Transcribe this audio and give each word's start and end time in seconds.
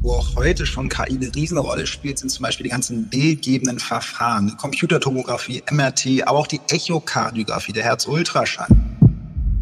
wo 0.00 0.12
auch 0.12 0.36
heute 0.36 0.64
schon 0.64 0.88
KI 0.88 1.16
eine 1.16 1.34
Riesenrolle 1.34 1.86
spielt, 1.86 2.18
sind 2.18 2.30
zum 2.30 2.42
Beispiel 2.42 2.64
die 2.64 2.70
ganzen 2.70 3.08
bildgebenden 3.08 3.78
Verfahren, 3.78 4.56
Computertomographie, 4.56 5.62
MRT, 5.70 6.26
aber 6.26 6.38
auch 6.38 6.46
die 6.46 6.60
Echokardiographie, 6.70 7.72
der 7.72 7.84
Herzultraschall. 7.84 8.68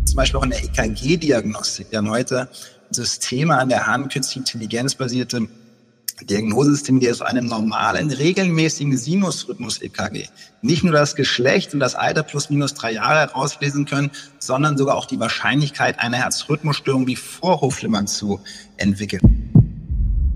Zum 0.04 0.17
Beispiel 0.17 0.38
auch 0.38 0.45
in 0.45 0.51
der 0.51 0.62
EKG-Diagnostik 0.62 1.91
werden 1.91 2.11
heute 2.11 2.49
Systeme 2.91 3.57
an 3.59 3.69
der 3.69 3.87
Hand, 3.87 4.13
künstliche 4.13 4.41
Intelligenz 4.41 4.95
basierte 4.95 5.49
Diagnosesystem, 6.22 7.01
die 7.01 7.11
aus 7.11 7.21
einem 7.21 7.47
normalen, 7.47 8.11
regelmäßigen 8.11 8.97
Sinusrhythmus-EKG 8.97 10.29
nicht 10.63 10.83
nur 10.83 10.93
das 10.93 11.15
Geschlecht 11.15 11.75
und 11.75 11.81
das 11.81 11.95
Alter 11.95 12.23
plus 12.23 12.49
minus 12.49 12.73
drei 12.75 12.93
Jahre 12.93 13.21
herauslesen 13.21 13.85
können, 13.85 14.11
sondern 14.39 14.79
sogar 14.79 14.97
auch 14.97 15.07
die 15.07 15.21
Wahrscheinlichkeit 15.21 15.99
einer 15.99 16.16
Herzrhythmusstörung 16.16 17.07
wie 17.07 17.16
Vorhofflimmern 17.16 18.07
zu 18.07 18.41
entwickeln. 18.79 19.55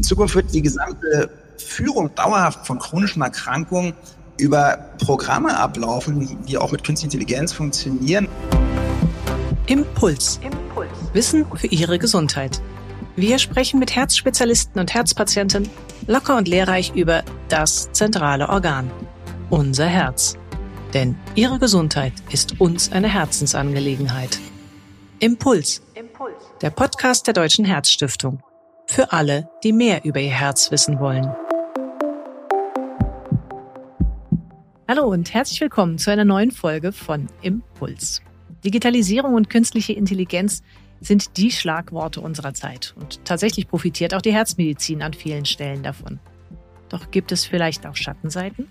In 0.00 0.04
Zukunft 0.04 0.34
wird 0.34 0.54
die 0.54 0.62
gesamte 0.62 1.28
Führung 1.58 2.14
dauerhaft 2.14 2.66
von 2.66 2.78
chronischen 2.78 3.20
Erkrankungen 3.20 3.92
über 4.38 4.78
Programme 5.04 5.54
ablaufen, 5.54 6.38
die 6.48 6.56
auch 6.56 6.72
mit 6.72 6.82
künstlicher 6.82 7.12
Intelligenz 7.12 7.52
funktionieren. 7.52 8.26
Impuls. 9.66 10.40
Impuls. 10.42 10.88
Wissen 11.12 11.44
für 11.54 11.66
Ihre 11.66 11.98
Gesundheit. 11.98 12.62
Wir 13.16 13.38
sprechen 13.38 13.78
mit 13.78 13.94
Herzspezialisten 13.94 14.80
und 14.80 14.94
Herzpatienten 14.94 15.68
locker 16.06 16.38
und 16.38 16.48
lehrreich 16.48 16.94
über 16.94 17.22
das 17.50 17.92
zentrale 17.92 18.48
Organ, 18.48 18.90
unser 19.50 19.84
Herz. 19.84 20.38
Denn 20.94 21.14
Ihre 21.34 21.58
Gesundheit 21.58 22.14
ist 22.30 22.58
uns 22.58 22.90
eine 22.90 23.08
Herzensangelegenheit. 23.08 24.40
Impuls. 25.18 25.82
Impuls. 25.92 26.42
Der 26.62 26.70
Podcast 26.70 27.26
der 27.26 27.34
Deutschen 27.34 27.66
Herzstiftung. 27.66 28.42
Für 28.92 29.12
alle, 29.12 29.48
die 29.62 29.72
mehr 29.72 30.04
über 30.04 30.18
ihr 30.18 30.32
Herz 30.32 30.72
wissen 30.72 30.98
wollen. 30.98 31.32
Hallo 34.88 35.04
und 35.04 35.32
herzlich 35.32 35.60
willkommen 35.60 35.96
zu 35.96 36.10
einer 36.10 36.24
neuen 36.24 36.50
Folge 36.50 36.90
von 36.90 37.28
Impuls. 37.40 38.20
Digitalisierung 38.64 39.34
und 39.34 39.48
künstliche 39.48 39.92
Intelligenz 39.92 40.64
sind 41.00 41.36
die 41.36 41.52
Schlagworte 41.52 42.20
unserer 42.20 42.52
Zeit. 42.52 42.96
Und 42.98 43.24
tatsächlich 43.24 43.68
profitiert 43.68 44.12
auch 44.12 44.22
die 44.22 44.32
Herzmedizin 44.32 45.02
an 45.02 45.12
vielen 45.12 45.44
Stellen 45.44 45.84
davon. 45.84 46.18
Doch 46.88 47.12
gibt 47.12 47.30
es 47.30 47.44
vielleicht 47.44 47.86
auch 47.86 47.94
Schattenseiten? 47.94 48.66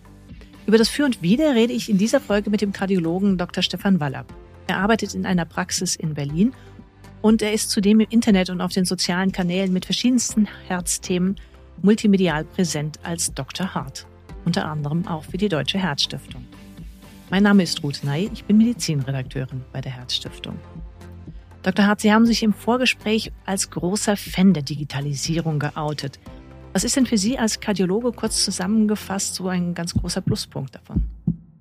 Über 0.67 0.77
das 0.77 0.89
Für 0.89 1.05
und 1.05 1.21
Wider 1.21 1.55
rede 1.55 1.71
ich 1.71 1.89
in 1.89 1.97
dieser 1.97 2.19
Folge 2.19 2.49
mit 2.49 2.59
dem 2.59 2.73
Kardiologen 2.73 3.37
Dr. 3.37 3.63
Stefan 3.63 4.01
Waller. 4.01 4.25
Er 4.67 4.79
arbeitet 4.79 5.15
in 5.15 5.25
einer 5.25 5.45
Praxis 5.45 5.95
in 5.95 6.13
Berlin 6.13 6.53
und 7.21 7.41
er 7.41 7.53
ist 7.53 7.69
zudem 7.69 7.99
im 7.99 8.07
Internet 8.09 8.49
und 8.49 8.61
auf 8.61 8.71
den 8.71 8.85
sozialen 8.85 9.31
Kanälen 9.31 9.73
mit 9.73 9.85
verschiedensten 9.85 10.47
Herzthemen 10.67 11.35
multimedial 11.81 12.45
präsent 12.45 12.99
als 13.03 13.33
Dr. 13.33 13.73
Hart, 13.73 14.07
unter 14.45 14.65
anderem 14.65 15.07
auch 15.07 15.23
für 15.23 15.37
die 15.37 15.49
Deutsche 15.49 15.79
Herzstiftung. 15.79 16.45
Mein 17.29 17.43
Name 17.43 17.63
ist 17.63 17.83
Ruth 17.83 18.03
Ney, 18.03 18.29
ich 18.33 18.43
bin 18.45 18.57
Medizinredakteurin 18.57 19.63
bei 19.71 19.81
der 19.81 19.91
Herzstiftung. 19.91 20.57
Dr. 21.61 21.85
Hart, 21.85 22.01
Sie 22.01 22.11
haben 22.11 22.25
sich 22.25 22.41
im 22.41 22.53
Vorgespräch 22.53 23.31
als 23.45 23.69
großer 23.69 24.15
Fan 24.15 24.53
der 24.53 24.63
Digitalisierung 24.63 25.59
geoutet. 25.59 26.19
Was 26.73 26.83
ist 26.83 26.95
denn 26.95 27.05
für 27.05 27.17
Sie 27.17 27.37
als 27.37 27.59
Kardiologe 27.59 28.11
kurz 28.13 28.45
zusammengefasst 28.45 29.35
so 29.35 29.47
ein 29.47 29.73
ganz 29.73 29.93
großer 29.93 30.21
Pluspunkt 30.21 30.75
davon? 30.75 31.03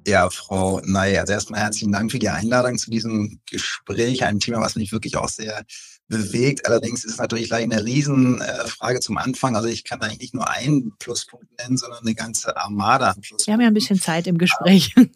Ja, 0.08 0.30
Frau 0.30 0.80
Ney, 0.84 1.18
also 1.18 1.34
erstmal 1.34 1.60
herzlichen 1.60 1.92
Dank 1.92 2.10
für 2.10 2.18
die 2.18 2.30
Einladung 2.30 2.78
zu 2.78 2.90
diesem 2.90 3.42
Gespräch, 3.44 4.24
ein 4.24 4.40
Thema, 4.40 4.62
was 4.62 4.74
mich 4.74 4.90
wirklich 4.90 5.18
auch 5.18 5.28
sehr 5.28 5.66
bewegt. 6.08 6.66
Allerdings 6.66 7.04
ist 7.04 7.12
es 7.12 7.18
natürlich 7.18 7.48
gleich 7.48 7.64
eine 7.64 7.84
Riesenfrage 7.84 9.00
zum 9.00 9.18
Anfang. 9.18 9.54
Also 9.54 9.68
ich 9.68 9.84
kann 9.84 10.00
eigentlich 10.00 10.20
nicht 10.20 10.34
nur 10.34 10.48
einen 10.48 10.96
Pluspunkt 10.98 11.46
nennen, 11.60 11.76
sondern 11.76 12.00
eine 12.00 12.14
ganze 12.14 12.56
Armada 12.56 13.10
an 13.10 13.20
Wir 13.20 13.52
haben 13.52 13.60
ja 13.60 13.66
ein 13.66 13.74
bisschen 13.74 14.00
Zeit 14.00 14.26
im 14.26 14.38
Gespräch. 14.38 14.94
die 14.94 15.08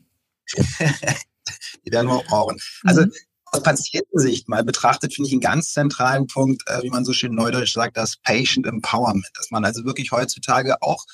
werden 1.91 2.09
wir 2.09 2.16
auch 2.16 2.26
brauchen. 2.26 2.59
Also 2.84 3.06
mhm 3.06 3.12
aus 3.53 3.62
Patientensicht 3.62 4.48
mal 4.48 4.64
betrachtet, 4.64 5.14
finde 5.14 5.28
ich 5.28 5.34
einen 5.34 5.42
ganz 5.42 5.72
zentralen 5.72 6.26
Punkt, 6.26 6.62
äh, 6.66 6.82
wie 6.82 6.88
man 6.88 7.04
so 7.04 7.12
schön 7.12 7.34
neudeutsch 7.34 7.74
sagt, 7.74 7.98
das 7.98 8.16
Patient 8.16 8.66
Empowerment, 8.66 9.28
dass 9.34 9.50
man 9.50 9.64
also 9.64 9.84
wirklich 9.84 10.10
heutzutage 10.10 10.80
auch 10.80 11.04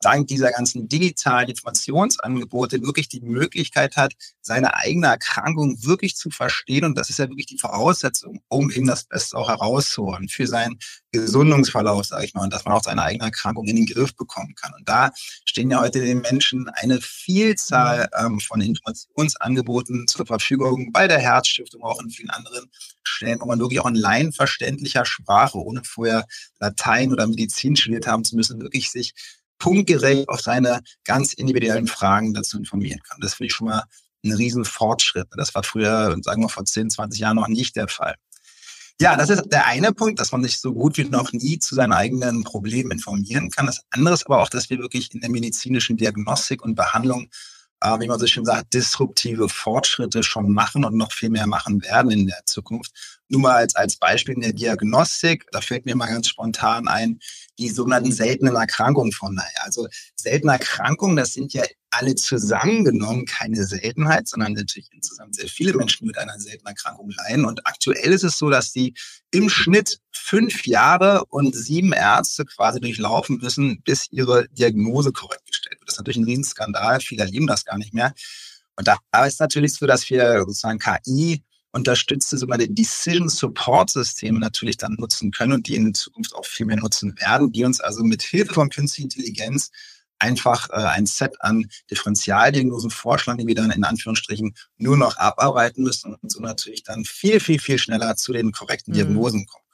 dank 0.00 0.28
dieser 0.28 0.52
ganzen 0.52 0.88
digitalen 0.88 1.48
Informationsangebote 1.48 2.82
wirklich 2.82 3.08
die 3.08 3.20
Möglichkeit 3.20 3.96
hat, 3.96 4.14
seine 4.40 4.74
eigene 4.74 5.08
Erkrankung 5.08 5.82
wirklich 5.84 6.16
zu 6.16 6.30
verstehen. 6.30 6.84
Und 6.84 6.96
das 6.96 7.10
ist 7.10 7.18
ja 7.18 7.28
wirklich 7.28 7.46
die 7.46 7.58
Voraussetzung, 7.58 8.40
um 8.48 8.70
eben 8.70 8.86
das 8.86 9.04
Beste 9.04 9.36
auch 9.36 9.48
herauszuholen 9.48 10.28
für 10.28 10.46
seinen 10.46 10.78
Gesundungsverlauf, 11.12 12.04
sage 12.04 12.24
ich 12.24 12.34
mal, 12.34 12.44
und 12.44 12.52
dass 12.52 12.64
man 12.64 12.74
auch 12.74 12.82
seine 12.82 13.02
eigene 13.02 13.24
Erkrankung 13.24 13.66
in 13.66 13.76
den 13.76 13.86
Griff 13.86 14.14
bekommen 14.14 14.54
kann. 14.54 14.72
Und 14.74 14.88
da 14.88 15.10
stehen 15.44 15.70
ja 15.70 15.80
heute 15.80 16.00
den 16.00 16.20
Menschen 16.20 16.68
eine 16.74 17.00
Vielzahl 17.00 18.08
ähm, 18.18 18.40
von 18.40 18.60
Informationsangeboten 18.60 20.06
zur 20.06 20.26
Verfügung 20.26 20.92
bei 20.92 21.08
der 21.08 21.18
Herzstiftung, 21.18 21.82
auch 21.82 22.00
in 22.00 22.10
vielen 22.10 22.30
anderen 22.30 22.70
Stellen, 23.02 23.40
wo 23.40 23.46
man 23.46 23.58
wirklich 23.58 23.80
auch 23.80 23.88
in 23.88 23.94
laienverständlicher 23.94 25.04
Sprache, 25.04 25.58
ohne 25.58 25.82
vorher 25.84 26.26
Latein 26.60 27.12
oder 27.12 27.26
Medizin 27.26 27.76
studiert 27.76 28.06
haben 28.06 28.24
zu 28.24 28.36
müssen, 28.36 28.60
wirklich 28.60 28.90
sich 28.90 29.14
punktgerecht 29.58 30.28
auf 30.28 30.40
seine 30.40 30.80
ganz 31.04 31.32
individuellen 31.32 31.86
Fragen 31.86 32.34
dazu 32.34 32.58
informieren 32.58 33.00
kann. 33.08 33.20
Das 33.20 33.34
finde 33.34 33.48
ich 33.48 33.54
schon 33.54 33.68
mal 33.68 33.84
ein 34.24 34.32
riesen 34.32 34.64
Fortschritt. 34.64 35.28
Das 35.36 35.54
war 35.54 35.62
früher, 35.62 36.16
sagen 36.22 36.42
wir 36.42 36.48
vor 36.48 36.64
10, 36.64 36.90
20 36.90 37.20
Jahren 37.20 37.36
noch 37.36 37.48
nicht 37.48 37.76
der 37.76 37.88
Fall. 37.88 38.14
Ja, 39.00 39.16
das 39.16 39.30
ist 39.30 39.44
der 39.52 39.66
eine 39.66 39.92
Punkt, 39.92 40.18
dass 40.18 40.32
man 40.32 40.42
sich 40.42 40.58
so 40.58 40.74
gut 40.74 40.96
wie 40.96 41.04
noch 41.04 41.32
nie 41.32 41.60
zu 41.60 41.76
seinen 41.76 41.92
eigenen 41.92 42.42
Problemen 42.42 42.90
informieren 42.90 43.48
kann. 43.48 43.66
Das 43.66 43.82
andere 43.90 44.14
ist 44.14 44.26
aber 44.26 44.42
auch, 44.42 44.48
dass 44.48 44.70
wir 44.70 44.78
wirklich 44.78 45.14
in 45.14 45.20
der 45.20 45.30
medizinischen 45.30 45.96
Diagnostik 45.96 46.64
und 46.64 46.74
Behandlung, 46.74 47.28
äh, 47.80 48.00
wie 48.00 48.08
man 48.08 48.18
so 48.18 48.26
schön 48.26 48.44
sagt, 48.44 48.74
disruptive 48.74 49.48
Fortschritte 49.48 50.22
schon 50.22 50.52
machen 50.52 50.84
und 50.84 50.96
noch 50.96 51.12
viel 51.12 51.30
mehr 51.30 51.46
machen 51.46 51.82
werden 51.82 52.10
in 52.10 52.26
der 52.26 52.44
Zukunft. 52.46 52.92
Nur 53.28 53.42
mal 53.42 53.56
als, 53.56 53.74
als 53.76 53.96
Beispiel 53.96 54.34
in 54.34 54.40
der 54.40 54.52
Diagnostik, 54.52 55.46
da 55.52 55.60
fällt 55.60 55.84
mir 55.84 55.94
mal 55.94 56.06
ganz 56.06 56.28
spontan 56.28 56.88
ein, 56.88 57.18
die 57.58 57.68
sogenannten 57.68 58.12
seltenen 58.12 58.56
Erkrankungen 58.56 59.12
von 59.12 59.34
naja. 59.34 59.48
Also 59.60 59.86
seltene 60.16 60.52
Erkrankungen, 60.52 61.16
das 61.16 61.34
sind 61.34 61.52
ja 61.52 61.62
alle 61.90 62.14
zusammengenommen 62.14 63.24
keine 63.26 63.64
Seltenheit, 63.64 64.28
sondern 64.28 64.52
natürlich 64.54 64.88
insgesamt 64.92 65.34
sehr 65.36 65.48
viele 65.48 65.74
Menschen 65.74 66.06
mit 66.06 66.18
einer 66.18 66.38
seltenen 66.38 66.68
Erkrankung 66.68 67.10
leiden. 67.10 67.44
Und 67.44 67.66
aktuell 67.66 68.12
ist 68.12 68.24
es 68.24 68.38
so, 68.38 68.50
dass 68.50 68.72
die 68.72 68.94
im 69.30 69.48
Schnitt 69.48 70.00
fünf 70.10 70.66
Jahre 70.66 71.24
und 71.26 71.54
sieben 71.54 71.92
Ärzte 71.92 72.44
quasi 72.44 72.80
durchlaufen 72.80 73.38
müssen, 73.38 73.82
bis 73.82 74.06
ihre 74.10 74.48
Diagnose 74.50 75.12
korrekt 75.12 75.46
wird. 75.46 75.57
Das 75.88 75.94
ist 75.94 76.00
natürlich 76.00 76.18
ein 76.18 76.24
Riesenskandal. 76.24 77.00
Viele 77.00 77.22
erleben 77.22 77.46
das 77.46 77.64
gar 77.64 77.78
nicht 77.78 77.94
mehr. 77.94 78.12
Und 78.76 78.86
da 78.86 78.98
ist 79.26 79.40
natürlich 79.40 79.72
so, 79.74 79.86
dass 79.86 80.08
wir 80.10 80.40
sozusagen 80.40 80.78
KI 80.78 81.42
unterstützte 81.72 82.36
sogenannte 82.36 82.70
Decision 82.70 83.28
Support 83.28 83.90
Systeme 83.90 84.38
natürlich 84.38 84.76
dann 84.76 84.96
nutzen 84.98 85.30
können 85.30 85.52
und 85.52 85.66
die 85.66 85.76
in 85.76 85.94
Zukunft 85.94 86.34
auch 86.34 86.44
viel 86.44 86.66
mehr 86.66 86.76
nutzen 86.76 87.18
werden, 87.18 87.52
die 87.52 87.64
uns 87.64 87.80
also 87.80 88.04
mit 88.04 88.22
Hilfe 88.22 88.54
von 88.54 88.68
künstlicher 88.68 89.04
Intelligenz 89.04 89.70
einfach 90.18 90.68
äh, 90.70 90.74
ein 90.74 91.06
Set 91.06 91.40
an 91.40 91.68
Differentialdiagnosen 91.90 92.90
vorschlagen, 92.90 93.38
die 93.38 93.46
wir 93.46 93.54
dann 93.54 93.70
in 93.70 93.84
Anführungsstrichen 93.84 94.54
nur 94.76 94.96
noch 94.96 95.16
abarbeiten 95.16 95.84
müssen 95.84 96.14
und 96.14 96.30
so 96.30 96.40
natürlich 96.40 96.82
dann 96.82 97.04
viel, 97.04 97.40
viel, 97.40 97.58
viel 97.58 97.78
schneller 97.78 98.16
zu 98.16 98.32
den 98.32 98.52
korrekten 98.52 98.92
mhm. 98.92 98.96
Diagnosen 98.96 99.46
kommen. 99.46 99.64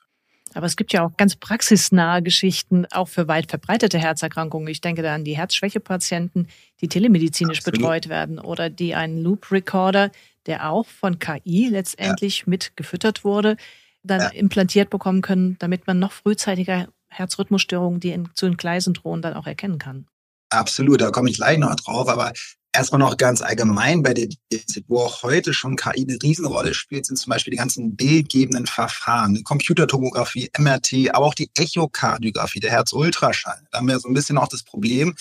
Aber 0.55 0.67
es 0.67 0.77
gibt 0.77 0.93
ja 0.93 1.05
auch 1.05 1.17
ganz 1.17 1.37
praxisnahe 1.37 2.23
Geschichten, 2.23 2.87
auch 2.93 3.09
für 3.09 3.29
weit 3.29 3.51
verbreitete 3.51 3.99
Herzerkrankungen. 3.99 4.69
Ich 4.69 4.81
denke 4.81 5.03
da 5.03 5.15
an 5.15 5.25
die 5.25 5.37
Herzschwächepatienten, 5.37 6.49
die 6.81 6.89
telemedizinisch 6.89 7.59
Absolut. 7.59 7.81
betreut 7.81 8.09
werden 8.09 8.39
oder 8.39 8.71
die 8.71 8.95
einen 8.95 9.23
Loop 9.23 9.51
Recorder 9.51 10.11
der 10.47 10.71
auch 10.71 10.87
von 10.87 11.19
KI 11.19 11.69
letztendlich 11.69 12.41
ja. 12.41 12.45
mit 12.47 12.77
gefüttert 12.77 13.25
wurde, 13.25 13.57
dann 14.03 14.21
ja. 14.21 14.29
implantiert 14.29 14.91
bekommen 14.91 15.23
können, 15.23 15.57
damit 15.59 15.87
man 15.87 15.99
noch 15.99 16.13
frühzeitiger 16.13 16.89
Herzrhythmusstörungen, 17.09 18.01
die 18.01 18.11
in, 18.11 18.29
zu 18.35 18.47
entgleisen 18.47 18.95
drohen, 18.95 19.23
dann 19.23 19.35
auch 19.35 19.47
erkennen 19.47 19.79
kann. 19.79 20.07
Absolut, 20.51 21.01
da 21.01 21.11
komme 21.11 21.31
ich 21.31 21.37
gleich 21.37 21.59
noch 21.59 21.75
drauf, 21.77 22.09
aber 22.09 22.33
erstmal 22.75 22.99
noch 22.99 23.17
ganz 23.17 23.41
allgemein 23.41 24.03
bei 24.03 24.15
der 24.15 24.27
Diagnostik, 24.27 24.85
wo 24.89 25.01
auch 25.01 25.23
heute 25.23 25.55
schon 25.55 25.77
KI 25.77 26.07
eine 26.09 26.19
Riesenrolle 26.23 26.75
spielt, 26.75 27.07
sind 27.07 27.17
zum 27.17 27.31
Beispiel 27.31 27.53
die 27.53 27.57
ganzen 27.59 27.97
bildgebenden 27.97 28.67
Verfahren, 28.67 29.43
Computertomographie, 29.45 30.51
MRT, 30.59 31.15
aber 31.15 31.27
auch 31.27 31.35
die 31.35 31.51
Echokardiographie, 31.57 32.61
der 32.61 32.73
Herzultraschall. 32.73 33.63
Da 33.71 33.79
haben 33.79 33.89
wir 33.89 33.99
so 33.99 34.09
ein 34.09 34.15
bisschen 34.15 34.39
auch 34.39 34.49
das 34.49 34.63
Problem, 34.63 35.15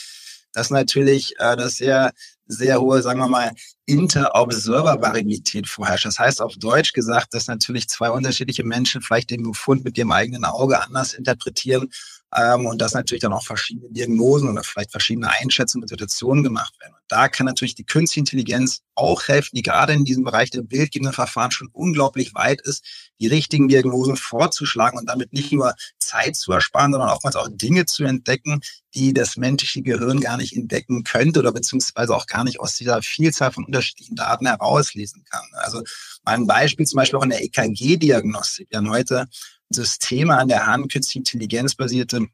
dass 0.53 0.69
natürlich 0.69 1.33
äh, 1.39 1.55
das 1.55 1.77
sehr, 1.77 2.13
sehr 2.45 2.79
hohe, 2.79 3.01
sagen 3.01 3.19
wir 3.19 3.27
mal, 3.27 3.51
Interobserver-Variabilität 3.85 5.67
vorherrscht. 5.67 6.05
Das 6.05 6.19
heißt 6.19 6.41
auf 6.41 6.55
Deutsch 6.55 6.93
gesagt, 6.93 7.33
dass 7.33 7.47
natürlich 7.47 7.87
zwei 7.89 8.09
unterschiedliche 8.09 8.63
Menschen 8.63 9.01
vielleicht 9.01 9.29
den 9.29 9.43
Befund 9.43 9.83
mit 9.83 9.97
ihrem 9.97 10.11
eigenen 10.11 10.45
Auge 10.45 10.81
anders 10.81 11.13
interpretieren 11.13 11.89
ähm, 12.35 12.65
und 12.65 12.81
dass 12.81 12.93
natürlich 12.93 13.21
dann 13.21 13.33
auch 13.33 13.43
verschiedene 13.43 13.89
Diagnosen 13.89 14.49
oder 14.49 14.63
vielleicht 14.63 14.91
verschiedene 14.91 15.29
Einschätzungen 15.29 15.83
und 15.83 15.89
Situationen 15.89 16.43
gemacht 16.43 16.79
werden. 16.79 16.93
Und 16.93 17.03
da 17.07 17.27
kann 17.27 17.45
natürlich 17.45 17.75
die 17.75 17.85
künstliche 17.85 18.21
Intelligenz 18.21 18.81
auch 18.95 19.27
helfen, 19.27 19.55
die 19.55 19.61
gerade 19.61 19.93
in 19.93 20.05
diesem 20.05 20.23
Bereich 20.23 20.49
der 20.49 20.61
bildgebenden 20.61 21.13
Verfahren 21.13 21.51
schon 21.51 21.69
unglaublich 21.71 22.33
weit 22.33 22.61
ist, 22.61 22.83
die 23.19 23.27
richtigen 23.27 23.67
Diagnosen 23.67 24.15
vorzuschlagen 24.15 24.97
und 24.97 25.07
damit 25.07 25.33
nicht 25.33 25.51
nur 25.51 25.73
Zeit 25.99 26.35
zu 26.35 26.51
ersparen, 26.51 26.91
sondern 26.91 27.09
oftmals 27.09 27.35
auch 27.35 27.47
Dinge 27.51 27.85
zu 27.85 28.03
entdecken, 28.03 28.61
die 28.93 29.13
das 29.13 29.37
menschliche 29.37 29.81
Gehirn 29.81 30.19
gar 30.19 30.37
nicht 30.37 30.55
entdecken 30.55 31.03
könnte 31.03 31.39
oder 31.39 31.51
beziehungsweise 31.51 32.15
auch 32.15 32.27
gar 32.27 32.43
nicht 32.43 32.59
aus 32.59 32.75
dieser 32.75 33.01
Vielzahl 33.01 33.51
von 33.51 33.65
unterschiedlichen 33.65 34.15
Daten 34.15 34.45
herauslesen 34.45 35.23
kann. 35.29 35.45
Also 35.53 35.81
ein 36.25 36.45
Beispiel 36.45 36.85
zum 36.85 36.97
Beispiel 36.97 37.17
auch 37.17 37.23
in 37.23 37.31
der 37.31 37.43
EKG-Diagnostik. 37.43 38.69
Haben 38.73 38.89
heute 38.89 39.27
Systeme 39.73 40.37
an 40.37 40.47
der 40.47 40.65
Hand, 40.65 40.91
künstliche 40.91 41.19
Intelligenz 41.19 41.75
basierte 41.75 42.27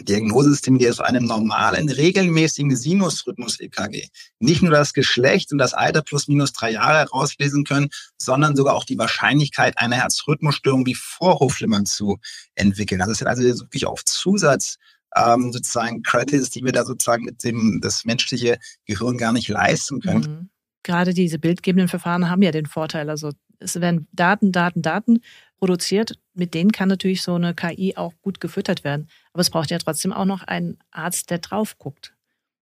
Diagnosesystem, 0.00 0.78
die 0.78 0.88
aus 0.88 1.00
einem 1.00 1.24
normalen, 1.24 1.90
regelmäßigen 1.90 2.74
Sinusrhythmus-EKG 2.74 4.08
nicht 4.38 4.62
nur 4.62 4.72
das 4.72 4.94
Geschlecht 4.94 5.52
und 5.52 5.58
das 5.58 5.74
Alter 5.74 6.02
plus 6.02 6.28
minus 6.28 6.52
drei 6.52 6.72
Jahre 6.72 6.98
herauslesen 6.98 7.64
können, 7.64 7.90
sondern 8.16 8.56
sogar 8.56 8.74
auch 8.74 8.84
die 8.84 8.96
Wahrscheinlichkeit 8.96 9.76
einer 9.76 9.96
Herzrhythmusstörung 9.96 10.86
wie 10.86 10.94
Vorhofflimmern 10.94 11.84
zu 11.84 12.18
entwickeln. 12.54 13.02
Also 13.02 13.12
es 13.12 13.18
sind 13.18 13.28
also 13.28 13.42
wirklich 13.42 13.86
auf 13.86 14.02
Zusatz 14.04 14.78
ähm, 15.14 15.52
sozusagen 15.52 16.02
Credits, 16.02 16.50
die 16.50 16.64
wir 16.64 16.72
da 16.72 16.84
sozusagen 16.86 17.24
mit 17.24 17.44
dem 17.44 17.80
das 17.82 18.06
menschliche 18.06 18.58
Gehirn 18.86 19.18
gar 19.18 19.32
nicht 19.32 19.48
leisten 19.48 20.00
können. 20.00 20.20
Mhm. 20.20 20.48
Gerade 20.84 21.12
diese 21.12 21.38
bildgebenden 21.38 21.88
Verfahren 21.88 22.30
haben 22.30 22.42
ja 22.42 22.50
den 22.50 22.66
Vorteil, 22.66 23.10
also 23.10 23.30
es 23.62 23.80
werden 23.80 24.08
Daten, 24.12 24.52
Daten, 24.52 24.82
Daten 24.82 25.20
produziert. 25.58 26.18
Mit 26.34 26.54
denen 26.54 26.72
kann 26.72 26.88
natürlich 26.88 27.22
so 27.22 27.34
eine 27.34 27.54
KI 27.54 27.96
auch 27.96 28.12
gut 28.22 28.40
gefüttert 28.40 28.84
werden. 28.84 29.08
Aber 29.32 29.42
es 29.42 29.50
braucht 29.50 29.70
ja 29.70 29.78
trotzdem 29.78 30.12
auch 30.12 30.24
noch 30.24 30.42
einen 30.42 30.78
Arzt, 30.90 31.30
der 31.30 31.38
drauf 31.38 31.78
guckt. 31.78 32.14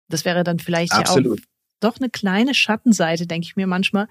Das 0.08 0.24
wäre 0.24 0.44
dann 0.44 0.58
vielleicht 0.58 0.92
Absolut. 0.92 1.40
ja 1.40 1.44
auch 1.44 1.46
doch 1.80 2.00
eine 2.00 2.10
kleine 2.10 2.54
Schattenseite, 2.54 3.26
denke 3.26 3.46
ich 3.46 3.56
mir 3.56 3.66
manchmal, 3.66 4.08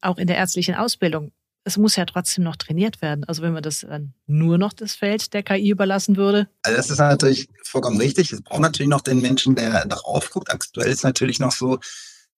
auch 0.00 0.18
in 0.18 0.26
der 0.26 0.36
ärztlichen 0.36 0.74
Ausbildung. 0.74 1.32
Es 1.64 1.76
muss 1.76 1.96
ja 1.96 2.06
trotzdem 2.06 2.44
noch 2.44 2.56
trainiert 2.56 3.02
werden. 3.02 3.24
Also 3.24 3.42
wenn 3.42 3.52
man 3.52 3.62
das 3.62 3.80
dann 3.80 4.14
nur 4.26 4.58
noch 4.58 4.72
das 4.72 4.94
Feld 4.94 5.34
der 5.34 5.42
KI 5.42 5.68
überlassen 5.68 6.16
würde. 6.16 6.48
Also 6.62 6.76
das 6.76 6.90
ist 6.90 6.98
natürlich 6.98 7.48
vollkommen 7.64 8.00
richtig. 8.00 8.32
Es 8.32 8.42
braucht 8.42 8.60
natürlich 8.60 8.88
noch 8.88 9.02
den 9.02 9.20
Menschen, 9.20 9.56
der 9.56 9.84
drauf 9.86 10.30
guckt. 10.30 10.50
Aktuell 10.50 10.90
ist 10.90 11.04
natürlich 11.04 11.38
noch 11.38 11.52
so, 11.52 11.78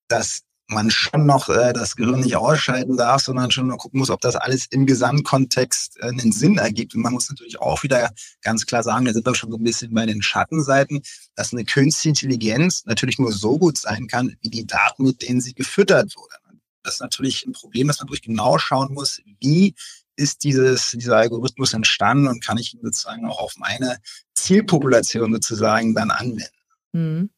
dass 0.09 0.43
man 0.73 0.91
schon 0.91 1.27
noch 1.27 1.49
äh, 1.49 1.73
das 1.73 1.97
Gehirn 1.97 2.21
nicht 2.21 2.37
ausschalten 2.37 2.97
darf, 2.97 3.23
sondern 3.23 3.51
schon 3.51 3.69
noch 3.69 3.79
gucken 3.79 3.99
muss, 3.99 4.11
ob 4.11 4.21
das 4.21 4.37
alles 4.37 4.67
im 4.71 4.87
Gesamtkontext 4.87 5.99
äh, 6.01 6.09
einen 6.09 6.33
Sinn 6.33 6.59
ergibt. 6.59 6.95
Und 6.95 7.03
man 7.03 7.13
muss 7.13 7.29
natürlich 7.29 7.61
auch 7.61 7.83
wieder 7.83 8.11
ganz 8.43 8.67
klar 8.67 8.83
sagen, 8.83 9.05
da 9.05 9.13
sind 9.13 9.27
wir 9.27 9.35
schon 9.35 9.51
so 9.51 9.57
ein 9.57 9.63
bisschen 9.63 9.95
bei 9.95 10.07
den 10.07 10.23
Schattenseiten, 10.23 11.03
dass 11.35 11.53
eine 11.53 11.65
künstliche 11.65 12.09
Intelligenz 12.11 12.85
natürlich 12.85 13.19
nur 13.19 13.33
so 13.33 13.59
gut 13.59 13.79
sein 13.79 14.07
kann, 14.07 14.37
wie 14.41 14.51
die 14.51 14.67
Daten, 14.67 15.05
mit 15.05 15.23
denen 15.23 15.41
sie 15.41 15.55
gefüttert 15.55 16.15
wurde. 16.17 16.35
Das 16.83 16.95
ist 16.95 17.01
natürlich 17.01 17.47
ein 17.47 17.53
Problem, 17.53 17.87
dass 17.87 18.01
man 18.01 18.09
wirklich 18.09 18.23
genau 18.23 18.59
schauen 18.59 18.93
muss, 18.93 19.21
wie 19.41 19.75
ist 20.17 20.45
dieses, 20.45 20.91
dieser 20.91 21.17
Algorithmus 21.17 21.73
entstanden 21.73 22.27
und 22.27 22.45
kann 22.45 22.59
ich 22.59 22.75
ihn 22.75 22.81
sozusagen 22.83 23.25
auch 23.25 23.39
auf 23.39 23.55
meine 23.57 23.99
Zielpopulation 24.35 25.33
sozusagen 25.33 25.95
dann 25.95 26.11
anwenden. 26.11 26.51
Mhm 26.93 27.31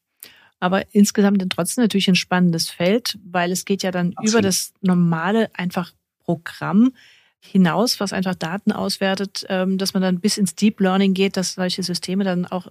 aber 0.65 0.83
insgesamt 0.95 1.39
dann 1.39 1.51
trotzdem 1.51 1.83
natürlich 1.83 2.07
ein 2.07 2.15
spannendes 2.15 2.71
Feld, 2.71 3.19
weil 3.23 3.51
es 3.51 3.65
geht 3.65 3.83
ja 3.83 3.91
dann 3.91 4.13
Absolut. 4.15 4.31
über 4.31 4.41
das 4.41 4.73
normale 4.81 5.51
einfach 5.53 5.91
Programm 6.23 6.91
hinaus, 7.39 7.99
was 7.99 8.13
einfach 8.13 8.33
Daten 8.33 8.71
auswertet, 8.71 9.45
ähm, 9.47 9.77
dass 9.77 9.93
man 9.93 10.01
dann 10.01 10.19
bis 10.19 10.39
ins 10.39 10.55
Deep 10.55 10.79
Learning 10.79 11.13
geht, 11.13 11.37
dass 11.37 11.53
solche 11.53 11.83
Systeme 11.83 12.23
dann 12.23 12.47
auch 12.47 12.67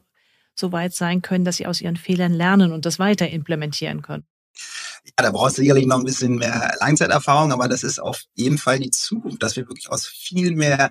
so 0.57 0.73
weit 0.73 0.93
sein 0.93 1.23
können, 1.23 1.45
dass 1.45 1.59
sie 1.59 1.69
aus 1.69 1.81
ihren 1.81 1.97
Fehlern 1.97 2.33
lernen 2.33 2.73
und 2.73 2.85
das 2.85 2.99
weiter 2.99 3.29
implementieren 3.29 4.03
können. 4.03 4.25
Ja, 5.05 5.25
da 5.25 5.31
brauchst 5.31 5.59
du 5.59 5.63
sicherlich 5.63 5.87
noch 5.87 5.99
ein 5.99 6.05
bisschen 6.05 6.35
mehr 6.35 6.75
Langzeiterfahrung, 6.81 7.53
aber 7.53 7.69
das 7.69 7.85
ist 7.85 8.01
auf 8.01 8.23
jeden 8.35 8.59
Fall 8.59 8.81
die 8.81 8.91
Zukunft, 8.91 9.41
dass 9.41 9.55
wir 9.55 9.69
wirklich 9.69 9.89
aus 9.89 10.09
viel 10.09 10.57
mehr 10.57 10.91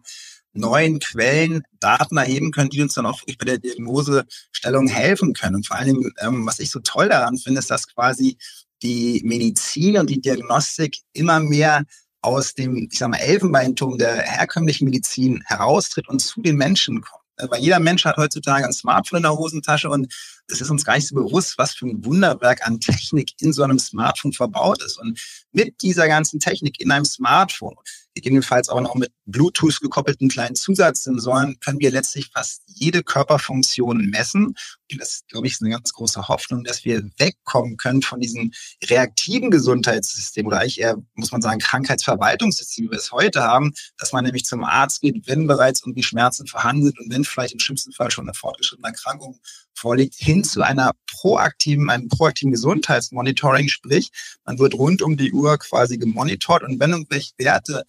neuen 0.54 1.00
Quellen 1.00 1.64
Daten 1.80 2.18
erheben 2.18 2.52
können, 2.52 2.70
die 2.70 2.82
uns 2.82 2.94
dann 2.94 3.06
auch 3.06 3.22
wirklich 3.22 3.38
bei 3.38 3.46
der 3.46 3.58
Diagnosestellung 3.58 4.88
helfen 4.88 5.34
können. 5.34 5.58
Und 5.58 5.68
vor 5.68 5.78
allem, 5.78 6.12
ähm, 6.22 6.46
was 6.46 6.60
ich 6.60 6.70
so 6.70 6.80
toll 6.80 7.10
daran 7.10 7.38
finde, 7.38 7.60
ist, 7.60 7.70
dass 7.70 7.88
quasi 7.88 8.38
die 8.82 9.22
Medizin 9.24 9.98
und 9.98 10.10
die 10.10 10.22
Diagnostik 10.22 10.98
immer 11.14 11.40
mehr 11.40 11.84
aus 12.22 12.54
dem, 12.54 12.90
ich 12.92 12.98
sag 12.98 13.10
mal, 13.10 13.18
Elfenbeinturm 13.18 13.98
der 13.98 14.16
herkömmlichen 14.16 14.86
Medizin 14.86 15.44
heraustritt 15.46 16.08
und 16.08 16.20
zu 16.20 16.42
den 16.42 16.56
Menschen 16.56 17.02
kommt. 17.02 17.24
Weil 17.38 17.62
jeder 17.62 17.80
Mensch 17.80 18.06
hat 18.06 18.18
heutzutage 18.18 18.66
ein 18.66 18.74
Smartphone 18.74 19.18
in 19.18 19.24
der 19.24 19.38
Hosentasche 19.38 19.90
und 19.90 20.14
es 20.48 20.62
ist 20.62 20.70
uns 20.70 20.86
gar 20.86 20.96
nicht 20.96 21.08
so 21.08 21.16
bewusst, 21.16 21.58
was 21.58 21.74
für 21.74 21.86
ein 21.86 22.06
Wunderwerk 22.06 22.66
an 22.68 22.80
Technik 22.80 23.32
in 23.40 23.54
so 23.54 23.64
einem 23.64 23.80
Smartphone 23.80 24.34
verbaut 24.34 24.84
ist. 24.84 25.00
Und 25.00 25.20
mit 25.52 25.82
dieser 25.82 26.08
ganzen 26.08 26.40
Technik 26.40 26.80
in 26.80 26.92
einem 26.92 27.06
Smartphone 27.06 27.76
gegebenenfalls 28.14 28.70
auch 28.70 28.82
noch 28.82 28.96
mit 28.96 29.12
Bluetooth 29.26 29.80
gekoppelten 29.80 30.30
kleinen 30.30 30.56
Zusatzsensoren 30.56 31.60
können 31.60 31.80
wir 31.80 31.92
letztlich 31.92 32.30
fast 32.34 32.64
jede 32.68 33.04
Körperfunktion 33.04 34.10
messen. 34.10 34.56
Und 34.92 35.02
das, 35.02 35.24
glaube 35.28 35.48
ich, 35.48 35.54
ist 35.54 35.62
eine 35.62 35.72
ganz 35.72 35.94
große 35.94 36.28
Hoffnung, 36.28 36.64
dass 36.64 36.86
wir 36.86 37.04
wegkommen 37.18 37.78
können 37.78 38.02
von 38.02 38.20
diesem 38.20 38.52
reaktiven 38.84 39.50
Gesundheitssystem 39.50 40.46
oder 40.46 40.60
eigentlich 40.60 40.80
eher, 40.80 40.98
muss 41.16 41.32
man 41.32 41.42
sagen, 41.42 41.60
Krankheitsverwaltungssystem, 41.60 42.86
wie 42.86 42.92
wir 42.92 42.98
es 42.98 43.12
heute 43.12 43.42
haben, 43.42 43.74
dass 43.98 44.14
man 44.14 44.26
nämlich 44.26 44.46
zum 44.46 44.64
Arzt 44.64 45.02
geht, 45.02 45.28
wenn 45.28 45.48
bereits 45.48 45.82
irgendwie 45.82 46.04
Schmerzen 46.04 46.48
vorhanden 46.48 46.84
sind 46.86 47.00
und 47.00 47.12
wenn 47.12 47.24
vielleicht 47.24 47.54
im 47.54 47.60
schlimmsten 47.60 47.94
Fall 47.94 48.12
schon 48.12 48.26
eine 48.26 48.34
fortgeschrittene 48.34 48.90
Erkrankung 48.90 49.40
vorliegt, 49.74 50.16
hin 50.16 50.44
zu 50.44 50.62
einer 50.62 50.92
proaktiven, 51.08 51.90
einem 51.90 52.08
proaktiven 52.08 52.52
Gesundheitsmonitoring, 52.52 53.70
sprich, 53.70 54.12
man 54.46 54.60
wird 54.60 54.76
rund 54.76 55.02
um 55.02 55.18
die 55.18 55.32
Uhr 55.32 55.58
quasi 55.58 55.98
gemonitort 55.98 56.64
und 56.64 56.80
wenn 56.80 56.92
irgendwelche 56.92 57.34
Werte 57.38 57.84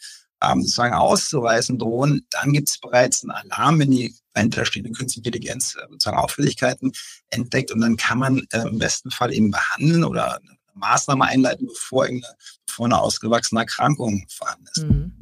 ähm, 0.50 0.62
sozusagen 0.62 0.94
auszuweisen 0.94 1.78
drohen, 1.78 2.26
dann 2.30 2.52
gibt 2.52 2.68
es 2.68 2.78
bereits 2.78 3.22
einen 3.22 3.30
Alarm, 3.30 3.78
wenn 3.78 3.90
die 3.90 4.14
dahinterstehende 4.32 4.90
künstliche 4.90 5.28
Intelligenz 5.28 5.76
äh, 5.76 5.86
sozusagen 5.90 6.18
Auffälligkeiten 6.18 6.92
entdeckt 7.30 7.70
und 7.70 7.80
dann 7.80 7.96
kann 7.96 8.18
man 8.18 8.46
äh, 8.52 8.68
im 8.68 8.78
besten 8.78 9.10
Fall 9.10 9.32
eben 9.32 9.50
behandeln 9.50 10.04
oder 10.04 10.36
eine 10.36 10.56
Maßnahme 10.74 11.24
einleiten, 11.24 11.66
bevor, 11.66 12.04
irgendeine, 12.06 12.34
bevor 12.66 12.86
eine 12.86 13.00
ausgewachsene 13.00 13.60
Erkrankung 13.60 14.26
vorhanden 14.28 14.66
ist. 14.74 14.84
Mhm. 14.84 15.12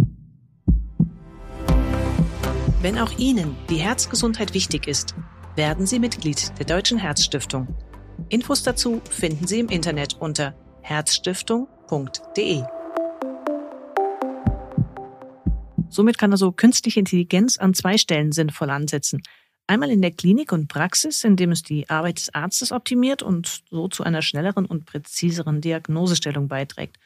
Wenn 2.81 2.99
auch 2.99 3.17
Ihnen 3.19 3.57
die 3.71 3.77
Herzgesundheit 3.77 4.55
wichtig 4.55 4.89
ist, 4.89 5.15
werden 5.55 5.87
Sie 5.87 6.01
Mitglied 6.01 6.53
der 6.59 6.67
Deutschen 6.67 6.99
Herzstiftung. 6.99 7.69
Infos 8.29 8.63
dazu 8.63 9.01
finden 9.09 9.47
Sie 9.47 9.61
im 9.61 9.69
Internet 9.69 10.15
unter 10.15 10.55
herzstiftung.de. 10.81 12.65
Somit 15.93 16.17
kann 16.17 16.33
also 16.33 16.53
künstliche 16.53 17.01
Intelligenz 17.01 17.59
an 17.59 17.75
zwei 17.75 17.99
Stellen 17.99 18.33
sinnvoll 18.33 18.71
ansetzen. 18.71 19.23
Einmal 19.67 19.91
in 19.91 20.01
der 20.01 20.11
Klinik 20.11 20.51
und 20.51 20.69
Praxis, 20.69 21.23
indem 21.23 21.53
es 21.53 21.63
die 21.63 21.89
Arbeit 21.91 22.17
des 22.17 22.35
Arztes 22.35 22.73
optimiert 22.73 23.23
und 23.23 23.63
so 23.71 23.89
zu 23.89 24.03
einer 24.03 24.23
schnelleren 24.23 24.65
und 24.65 24.87
präziseren 24.87 25.61
Diagnosestellung 25.61 26.49
beiträgt. 26.49 26.99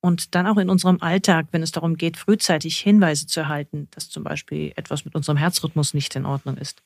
Und 0.00 0.34
dann 0.34 0.46
auch 0.46 0.58
in 0.58 0.68
unserem 0.68 1.00
Alltag, 1.00 1.46
wenn 1.52 1.62
es 1.62 1.72
darum 1.72 1.96
geht, 1.96 2.18
frühzeitig 2.18 2.78
Hinweise 2.78 3.26
zu 3.26 3.40
erhalten, 3.40 3.88
dass 3.92 4.10
zum 4.10 4.22
Beispiel 4.22 4.72
etwas 4.76 5.06
mit 5.06 5.14
unserem 5.14 5.38
Herzrhythmus 5.38 5.94
nicht 5.94 6.14
in 6.14 6.26
Ordnung 6.26 6.58
ist. 6.58 6.82